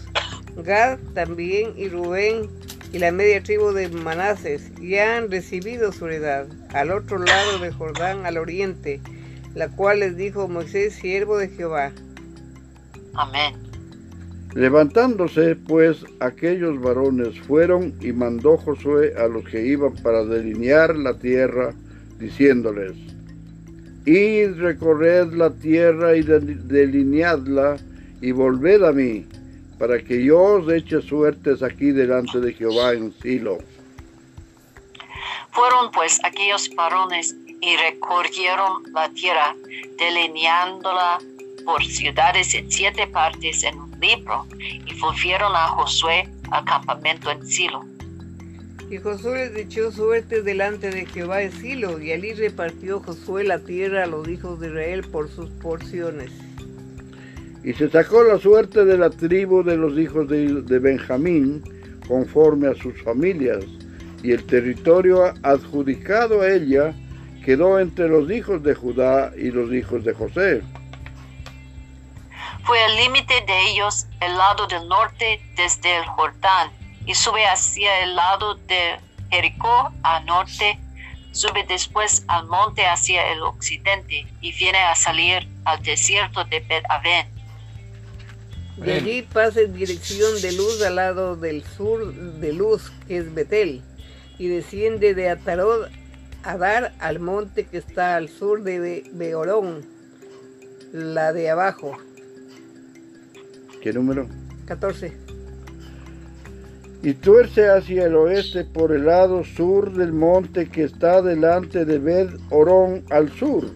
Gad 0.56 0.98
también 1.14 1.74
y 1.76 1.88
Rubén 1.88 2.50
y 2.92 2.98
la 2.98 3.12
media 3.12 3.40
tribu 3.42 3.70
de 3.70 3.88
Manases 3.88 4.72
ya 4.80 5.16
han 5.16 5.30
recibido 5.30 5.92
su 5.92 6.06
heredad, 6.06 6.46
al 6.74 6.90
otro 6.90 7.18
lado 7.18 7.58
de 7.60 7.70
Jordán 7.70 8.26
al 8.26 8.36
oriente, 8.36 9.00
la 9.54 9.68
cual 9.68 10.00
les 10.00 10.16
dijo 10.16 10.48
Moisés, 10.48 10.94
siervo 10.94 11.38
de 11.38 11.48
Jehová. 11.48 11.92
Amén. 13.14 13.54
Levantándose 14.54 15.54
pues 15.54 16.04
aquellos 16.20 16.80
varones 16.80 17.38
fueron 17.40 17.94
y 18.00 18.12
mandó 18.12 18.56
Josué 18.56 19.14
a 19.16 19.28
los 19.28 19.44
que 19.44 19.64
iban 19.64 19.94
para 20.02 20.24
delinear 20.24 20.96
la 20.96 21.14
tierra, 21.16 21.72
diciéndoles, 22.18 22.92
Id 24.06 24.56
recorred 24.56 25.32
la 25.34 25.50
tierra 25.50 26.16
y 26.16 26.22
del- 26.22 26.66
delineadla 26.66 27.76
y 28.20 28.32
volved 28.32 28.82
a 28.82 28.92
mí, 28.92 29.26
para 29.78 29.98
que 30.02 30.24
yo 30.24 30.40
os 30.40 30.72
eche 30.72 31.00
suertes 31.02 31.62
aquí 31.62 31.92
delante 31.92 32.40
de 32.40 32.52
Jehová 32.52 32.92
en 32.94 33.12
Silo. 33.20 33.58
Fueron 35.52 35.90
pues 35.92 36.18
aquellos 36.24 36.70
varones 36.74 37.36
y 37.60 37.76
recorrieron 37.76 38.82
la 38.92 39.08
tierra, 39.10 39.54
delineándola 39.98 41.18
por 41.64 41.84
ciudades 41.84 42.54
en 42.54 42.70
siete 42.70 43.06
partes 43.06 43.62
en 43.64 43.78
un 43.78 44.00
libro, 44.00 44.46
y 44.58 44.98
volvieron 44.98 45.54
a 45.54 45.68
Josué 45.68 46.28
al 46.50 46.64
campamento 46.64 47.30
en 47.30 47.46
Silo. 47.46 47.84
Y 48.90 48.96
Josué 48.96 49.50
les 49.50 49.66
echó 49.66 49.92
suertes 49.92 50.44
delante 50.44 50.90
de 50.90 51.06
Jehová 51.06 51.42
en 51.42 51.52
Silo, 51.52 52.00
y 52.00 52.12
allí 52.12 52.32
repartió 52.32 53.00
Josué 53.00 53.44
la 53.44 53.58
tierra 53.58 54.04
a 54.04 54.06
los 54.06 54.26
hijos 54.26 54.58
de 54.58 54.68
Israel 54.68 55.02
por 55.12 55.28
sus 55.28 55.50
porciones. 55.50 56.30
Y 57.62 57.74
se 57.74 57.90
sacó 57.90 58.24
la 58.24 58.38
suerte 58.38 58.86
de 58.86 58.96
la 58.96 59.10
tribu 59.10 59.62
de 59.62 59.76
los 59.76 59.98
hijos 59.98 60.28
de, 60.28 60.62
de 60.62 60.78
Benjamín, 60.78 61.62
conforme 62.08 62.68
a 62.68 62.74
sus 62.74 63.00
familias, 63.02 63.64
y 64.22 64.32
el 64.32 64.44
territorio 64.44 65.34
adjudicado 65.42 66.40
a 66.40 66.48
ella 66.48 66.94
quedó 67.44 67.78
entre 67.78 68.08
los 68.08 68.30
hijos 68.30 68.62
de 68.62 68.74
Judá 68.74 69.32
y 69.36 69.50
los 69.50 69.72
hijos 69.72 70.04
de 70.04 70.14
José. 70.14 70.62
Fue 72.64 72.84
el 72.84 72.96
límite 72.96 73.34
de 73.46 73.70
ellos 73.70 74.06
el 74.20 74.36
lado 74.36 74.66
del 74.66 74.86
norte 74.88 75.40
desde 75.56 75.96
el 75.96 76.04
Jordán, 76.04 76.70
y 77.06 77.14
sube 77.14 77.44
hacia 77.46 78.04
el 78.04 78.14
lado 78.14 78.54
de 78.54 78.96
Jericó 79.30 79.90
al 80.02 80.26
norte, 80.26 80.78
sube 81.32 81.64
después 81.66 82.24
al 82.28 82.46
monte 82.46 82.86
hacia 82.86 83.32
el 83.32 83.42
occidente, 83.42 84.26
y 84.40 84.52
viene 84.52 84.78
a 84.78 84.94
salir 84.94 85.48
al 85.64 85.82
desierto 85.82 86.44
de 86.44 86.60
Bet-Aven. 86.60 87.26
De 88.76 88.94
allí 88.94 89.22
pasa 89.22 89.60
en 89.60 89.74
dirección 89.74 90.40
de 90.40 90.52
luz 90.52 90.82
al 90.82 90.96
lado 90.96 91.36
del 91.36 91.64
sur 91.64 92.14
de 92.14 92.52
luz, 92.52 92.92
que 93.08 93.18
es 93.18 93.34
Betel, 93.34 93.82
y 94.38 94.48
desciende 94.48 95.14
de 95.14 95.30
Atarod 95.30 95.88
a 96.42 96.56
dar 96.56 96.92
al 97.00 97.20
monte 97.20 97.64
que 97.64 97.78
está 97.78 98.16
al 98.16 98.28
sur 98.28 98.62
de 98.62 98.78
Be- 98.80 99.04
Beorón, 99.12 99.82
la 100.92 101.32
de 101.32 101.50
abajo, 101.50 101.96
¿Qué 103.82 103.92
número? 103.94 104.26
14. 104.66 105.12
Y 107.02 107.14
tuerce 107.14 107.70
hacia 107.70 108.04
el 108.04 108.14
oeste 108.14 108.64
por 108.64 108.92
el 108.92 109.06
lado 109.06 109.42
sur 109.42 109.94
del 109.96 110.12
monte 110.12 110.68
que 110.68 110.84
está 110.84 111.22
delante 111.22 111.86
de 111.86 111.98
Bed 111.98 112.28
Orón 112.50 113.04
al 113.08 113.30
sur, 113.30 113.70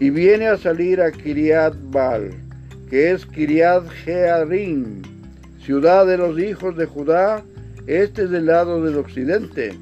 y 0.00 0.10
viene 0.10 0.48
a 0.48 0.56
salir 0.58 1.00
a 1.00 1.12
Kiriat 1.12 1.76
Baal, 1.92 2.32
que 2.90 3.12
es 3.12 3.24
Kiriat 3.24 3.88
Jearim, 4.04 5.02
ciudad 5.60 6.06
de 6.06 6.18
los 6.18 6.36
hijos 6.40 6.76
de 6.76 6.86
Judá, 6.86 7.44
este 7.86 8.24
es 8.24 8.30
del 8.30 8.46
lado 8.46 8.82
del 8.82 8.96
occidente. 8.98 9.78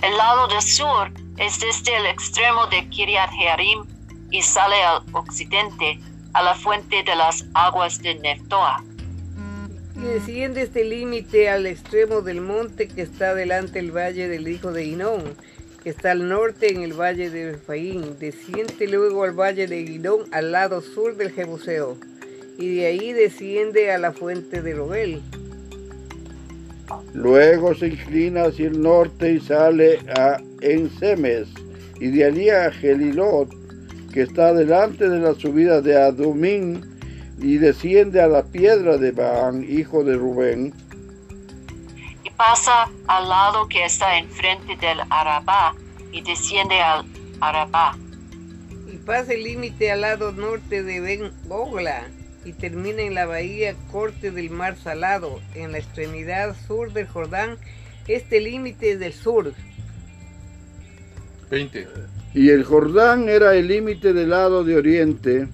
El 0.00 0.16
lado 0.16 0.46
del 0.46 0.62
sur 0.62 1.10
es 1.38 1.58
desde 1.58 1.96
el 1.96 2.06
extremo 2.06 2.68
de 2.68 2.88
Kiryat 2.88 3.30
Jearim 3.30 3.84
y 4.30 4.42
sale 4.42 4.76
al 4.84 5.02
occidente 5.12 5.98
a 6.34 6.42
la 6.42 6.54
fuente 6.54 7.02
de 7.02 7.16
las 7.16 7.44
aguas 7.54 8.00
de 8.00 8.14
Neftoa. 8.14 8.84
Y 9.96 10.00
desciende 10.00 10.62
este 10.62 10.84
límite 10.84 11.48
al 11.48 11.66
extremo 11.66 12.20
del 12.20 12.40
monte 12.40 12.86
que 12.86 13.02
está 13.02 13.34
delante 13.34 13.80
del 13.80 13.90
valle 13.90 14.28
del 14.28 14.46
hijo 14.46 14.70
de 14.70 14.84
Inón, 14.84 15.36
que 15.82 15.90
está 15.90 16.12
al 16.12 16.28
norte 16.28 16.72
en 16.72 16.82
el 16.82 16.92
valle 16.92 17.30
de 17.30 17.54
Efraín. 17.54 18.20
Desciende 18.20 18.86
luego 18.86 19.24
al 19.24 19.32
valle 19.32 19.66
de 19.66 19.80
Inón 19.80 20.26
al 20.30 20.52
lado 20.52 20.80
sur 20.80 21.16
del 21.16 21.32
Jebuseo. 21.32 21.96
Y 22.56 22.76
de 22.76 22.86
ahí 22.86 23.12
desciende 23.12 23.90
a 23.90 23.98
la 23.98 24.12
fuente 24.12 24.62
de 24.62 24.74
Robel. 24.74 25.22
Luego 27.14 27.74
se 27.74 27.88
inclina 27.88 28.44
hacia 28.44 28.68
el 28.68 28.80
norte 28.80 29.32
y 29.32 29.40
sale 29.40 29.98
a 30.16 30.40
Ensemes, 30.60 31.48
y 32.00 32.08
de 32.08 32.24
allí 32.24 32.50
a 32.50 32.70
Gelilot, 32.70 33.48
que 34.12 34.22
está 34.22 34.52
delante 34.52 35.08
de 35.08 35.20
la 35.20 35.34
subida 35.34 35.80
de 35.80 36.00
Adumín, 36.00 36.84
y 37.40 37.58
desciende 37.58 38.20
a 38.20 38.26
la 38.26 38.42
piedra 38.42 38.96
de 38.96 39.12
Baán, 39.12 39.64
hijo 39.68 40.02
de 40.02 40.16
Rubén, 40.16 40.74
y 42.24 42.30
pasa 42.30 42.90
al 43.06 43.28
lado 43.28 43.68
que 43.68 43.84
está 43.84 44.18
enfrente 44.18 44.76
del 44.76 45.00
Arabá 45.10 45.74
y 46.12 46.20
desciende 46.22 46.80
al 46.80 47.04
Arabá. 47.40 47.96
Y 48.92 48.96
pasa 48.98 49.32
el 49.32 49.44
límite 49.44 49.92
al 49.92 50.00
lado 50.02 50.32
norte 50.32 50.82
de 50.82 51.00
Ben 51.00 51.32
Ogla. 51.48 52.08
Y 52.44 52.52
termina 52.52 53.02
en 53.02 53.14
la 53.14 53.26
bahía 53.26 53.74
corte 53.90 54.30
del 54.30 54.50
mar 54.50 54.76
salado, 54.76 55.40
en 55.54 55.72
la 55.72 55.78
extremidad 55.78 56.56
sur 56.66 56.92
del 56.92 57.06
Jordán. 57.06 57.58
Este 58.06 58.40
límite 58.40 58.92
es 58.92 59.00
del 59.00 59.12
sur. 59.12 59.52
20. 61.50 61.88
y 62.34 62.50
el 62.50 62.62
Jordán 62.62 63.28
era 63.28 63.54
el 63.54 63.68
límite 63.68 64.12
del 64.12 64.30
lado 64.30 64.64
de 64.64 64.76
oriente. 64.76 65.48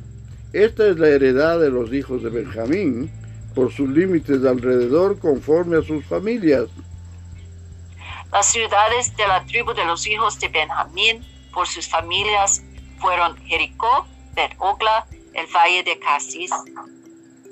Esta 0.52 0.86
es 0.88 0.98
la 0.98 1.08
heredad 1.08 1.58
de 1.60 1.70
los 1.70 1.92
hijos 1.92 2.22
de 2.22 2.30
Benjamín, 2.30 3.10
por 3.54 3.72
sus 3.72 3.88
límites 3.88 4.42
de 4.42 4.48
alrededor 4.48 5.18
conforme 5.18 5.78
a 5.78 5.82
sus 5.82 6.04
familias. 6.04 6.68
Las 8.32 8.46
ciudades 8.46 9.16
de 9.16 9.26
la 9.28 9.44
tribu 9.44 9.72
de 9.74 9.84
los 9.84 10.06
hijos 10.06 10.40
de 10.40 10.48
Benjamín 10.48 11.24
por 11.52 11.68
sus 11.68 11.88
familias 11.88 12.62
fueron 12.98 13.36
Jericó, 13.46 14.06
Bet 14.34 14.52
Ogla, 14.58 15.06
el 15.34 15.46
valle 15.54 15.82
de 15.82 15.98
Casis, 15.98 16.50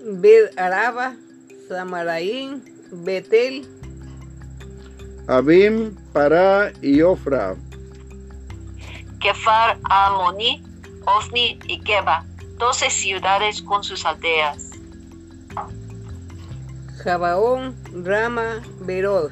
Bed 0.04 0.56
Araba, 0.56 1.16
Samaraín, 1.68 2.62
Betel, 2.90 3.66
Abim, 5.28 5.94
Pará 6.12 6.72
y 6.82 7.02
Ofra. 7.02 7.54
Kefar 9.20 9.78
Amoni, 9.84 10.62
Ofni 11.06 11.58
y 11.66 11.80
Geba, 11.84 12.24
doce 12.58 12.90
ciudades 12.90 13.62
con 13.62 13.84
sus 13.84 14.04
aldeas. 14.04 14.70
Jabaón, 17.02 17.76
Rama, 18.04 18.62
Berod, 18.80 19.30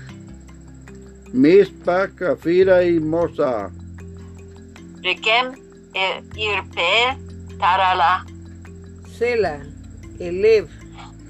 Mispa, 1.32 2.08
Cafira 2.08 2.84
y 2.84 2.98
Mosa. 2.98 3.70
Rekem, 5.02 5.54
e 5.94 6.22
Irpeel, 6.36 7.16
Tarala, 7.58 8.24
Sela, 9.20 9.60
Elev, 10.18 10.66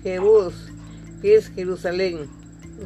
Jebús, 0.05 0.55
que 1.21 1.35
es 1.35 1.49
Jerusalén, 1.49 2.31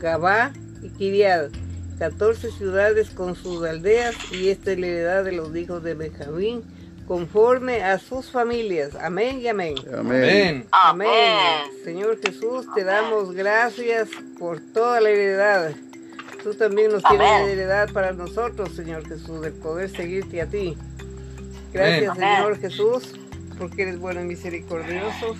Gabá 0.00 0.50
y 0.82 0.88
Kiriad, 0.88 1.50
14 1.98 2.50
ciudades 2.50 3.10
con 3.10 3.36
sus 3.36 3.62
aldeas, 3.66 4.14
y 4.32 4.48
esta 4.48 4.72
es 4.72 4.78
la 4.78 4.86
heredad 4.86 5.24
de 5.24 5.32
los 5.32 5.54
hijos 5.54 5.82
de 5.82 5.92
Benjamín, 5.92 6.62
conforme 7.06 7.84
a 7.84 7.98
sus 7.98 8.30
familias. 8.30 8.94
Amén 8.94 9.42
y 9.42 9.48
amén. 9.48 9.74
Amén. 9.92 10.24
Amén. 10.24 10.66
Amén. 10.70 11.84
Señor 11.84 12.18
Jesús, 12.24 12.64
te 12.74 12.82
damos 12.82 13.32
gracias 13.32 14.08
por 14.38 14.58
toda 14.72 15.02
la 15.02 15.10
heredad. 15.10 15.72
Tú 16.42 16.54
también 16.54 16.90
nos 16.90 17.02
tienes 17.02 17.30
Amén. 17.30 17.50
heredad 17.50 17.92
para 17.92 18.12
nosotros, 18.12 18.70
Señor 18.74 19.06
Jesús, 19.06 19.42
de 19.42 19.50
poder 19.50 19.90
seguirte 19.90 20.40
a 20.40 20.46
ti. 20.46 20.78
Gracias, 21.74 22.16
Amén. 22.16 22.36
Señor 22.36 22.58
Jesús, 22.58 23.14
porque 23.58 23.82
eres 23.82 23.98
bueno 23.98 24.20
y 24.20 24.24
misericordioso. 24.24 25.36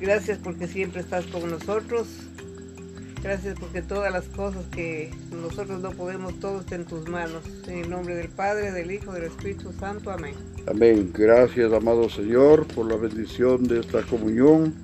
Gracias 0.00 0.38
porque 0.38 0.66
siempre 0.66 1.00
estás 1.00 1.26
con 1.26 1.50
nosotros. 1.50 2.08
Gracias 3.22 3.58
porque 3.58 3.80
todas 3.80 4.12
las 4.12 4.24
cosas 4.26 4.66
que 4.66 5.10
nosotros 5.30 5.80
no 5.80 5.92
podemos, 5.92 6.38
todo 6.40 6.60
está 6.60 6.74
en 6.74 6.84
tus 6.84 7.08
manos. 7.08 7.42
En 7.66 7.78
el 7.78 7.90
nombre 7.90 8.14
del 8.14 8.28
Padre, 8.28 8.70
del 8.70 8.90
Hijo, 8.90 9.12
del 9.12 9.24
Espíritu 9.24 9.72
Santo. 9.72 10.10
Amén. 10.10 10.34
Amén. 10.66 11.10
Gracias, 11.14 11.72
amado 11.72 12.10
Señor, 12.10 12.66
por 12.66 12.86
la 12.90 12.96
bendición 12.96 13.66
de 13.66 13.80
esta 13.80 14.02
comunión. 14.02 14.74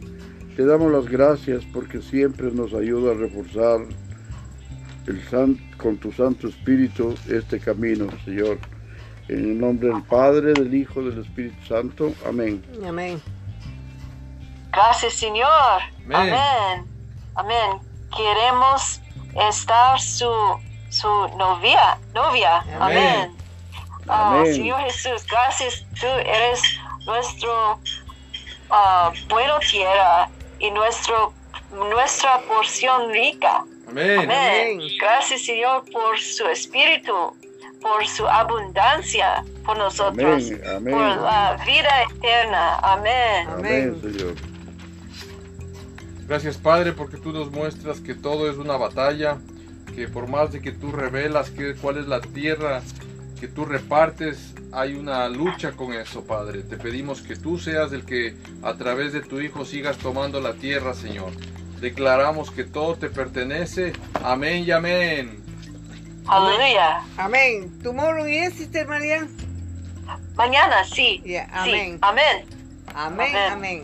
Te 0.57 0.65
damos 0.65 0.91
las 0.91 1.07
gracias 1.07 1.65
porque 1.73 2.01
siempre 2.01 2.51
nos 2.51 2.73
ayuda 2.73 3.13
a 3.13 3.15
reforzar 3.15 3.81
el 5.07 5.59
con 5.77 5.97
tu 5.97 6.13
Santo 6.13 6.49
Espíritu 6.49 7.15
este 7.29 7.59
camino, 7.59 8.07
Señor. 8.25 8.59
En 9.31 9.39
el 9.39 9.61
nombre 9.61 9.91
del 9.91 10.03
Padre, 10.03 10.55
del 10.55 10.75
Hijo, 10.75 11.05
del 11.05 11.21
Espíritu 11.21 11.65
Santo. 11.65 12.13
Amén. 12.27 12.65
Amén. 12.85 13.23
Gracias, 14.73 15.15
Señor. 15.15 15.83
Amén. 16.07 16.35
Amén. 16.35 16.87
Amén. 17.37 17.79
Queremos 18.17 19.01
estar 19.49 20.01
su, 20.01 20.29
su 20.89 21.09
novia, 21.39 21.97
novia. 22.13 22.59
Amén. 22.81 22.81
Amén. 22.81 23.37
Amén. 24.09 24.53
Señor 24.53 24.81
Jesús, 24.81 25.25
gracias. 25.31 25.87
Tú 26.01 26.07
eres 26.07 26.61
nuestro 27.07 27.79
bueno 29.29 29.61
tierra 29.61 30.29
y 30.59 30.73
nuestro, 30.73 31.33
nuestra 31.71 32.41
porción 32.49 33.13
rica. 33.13 33.65
Amén. 33.87 34.19
Amén. 34.19 34.29
Amén. 34.29 34.81
Gracias, 35.01 35.45
Señor, 35.45 35.85
por 35.93 36.19
su 36.19 36.49
espíritu, 36.49 37.37
por 37.81 38.07
su 38.07 38.27
abundancia 38.27 39.45
por 39.65 39.79
nosotros, 39.79 40.51
Amén. 40.51 40.63
Amén. 40.77 40.95
por 40.95 41.03
la 41.03 41.63
vida 41.67 42.03
eterna. 42.11 42.77
Amén. 42.79 43.49
Amén, 43.49 43.97
Amén. 44.01 44.01
Señor. 44.03 44.35
Gracias 46.27 46.57
Padre 46.59 46.93
porque 46.93 47.17
tú 47.17 47.33
nos 47.33 47.51
muestras 47.51 48.01
que 48.01 48.15
todo 48.15 48.49
es 48.49 48.57
una 48.57 48.77
batalla, 48.77 49.39
que 49.97 50.07
por 50.07 50.29
más 50.29 50.53
de 50.53 50.61
que 50.61 50.71
tú 50.73 50.93
revelas 50.93 51.51
que, 51.51 51.75
cuál 51.75 51.99
es 51.99 52.07
la 52.07 52.21
tierra 52.21 52.83
que 53.41 53.49
tú 53.49 53.65
repartes, 53.65 54.55
hay 54.71 54.95
una 54.95 55.29
lucha 55.29 55.73
con 55.73 55.93
eso 55.93 56.25
Padre. 56.25 56.63
Te 56.63 56.77
pedimos 56.77 57.23
que 57.23 57.37
tú 57.37 57.59
seas 57.59 57.93
el 57.93 58.05
que 58.05 58.37
a 58.63 58.75
través 58.75 59.13
de 59.13 59.23
tu 59.23 59.41
Hijo 59.41 59.65
sigas 59.65 59.97
tomando 59.97 60.41
la 60.41 60.53
tierra 60.53 60.95
Señor. 60.95 61.33
Declaramos 61.81 62.51
que 62.51 62.65
todo 62.65 62.95
te 62.95 63.09
pertenece. 63.09 63.95
Amén 64.23 64.65
y 64.65 64.71
amén. 64.71 65.50
Aleluya. 66.31 67.03
Amén. 67.19 67.83
Tomorrow 67.83 68.27
yes, 68.27 68.55
Sister 68.55 68.87
María. 68.87 69.27
Mañana 70.37 70.85
sí. 70.85 71.21
Yeah, 71.25 71.47
Sí. 71.65 71.71
amén. 71.71 71.99
Amén. 72.03 72.47
Amén, 72.95 73.37
Amén. 73.37 73.53
amén. 73.53 73.83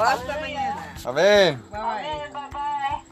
Hasta 0.00 0.40
mañana. 0.40 0.94
Amén. 1.04 1.62
Bye. 1.70 1.80
Amén. 1.80 2.32
Bye 2.32 2.40
bye. 2.52 3.02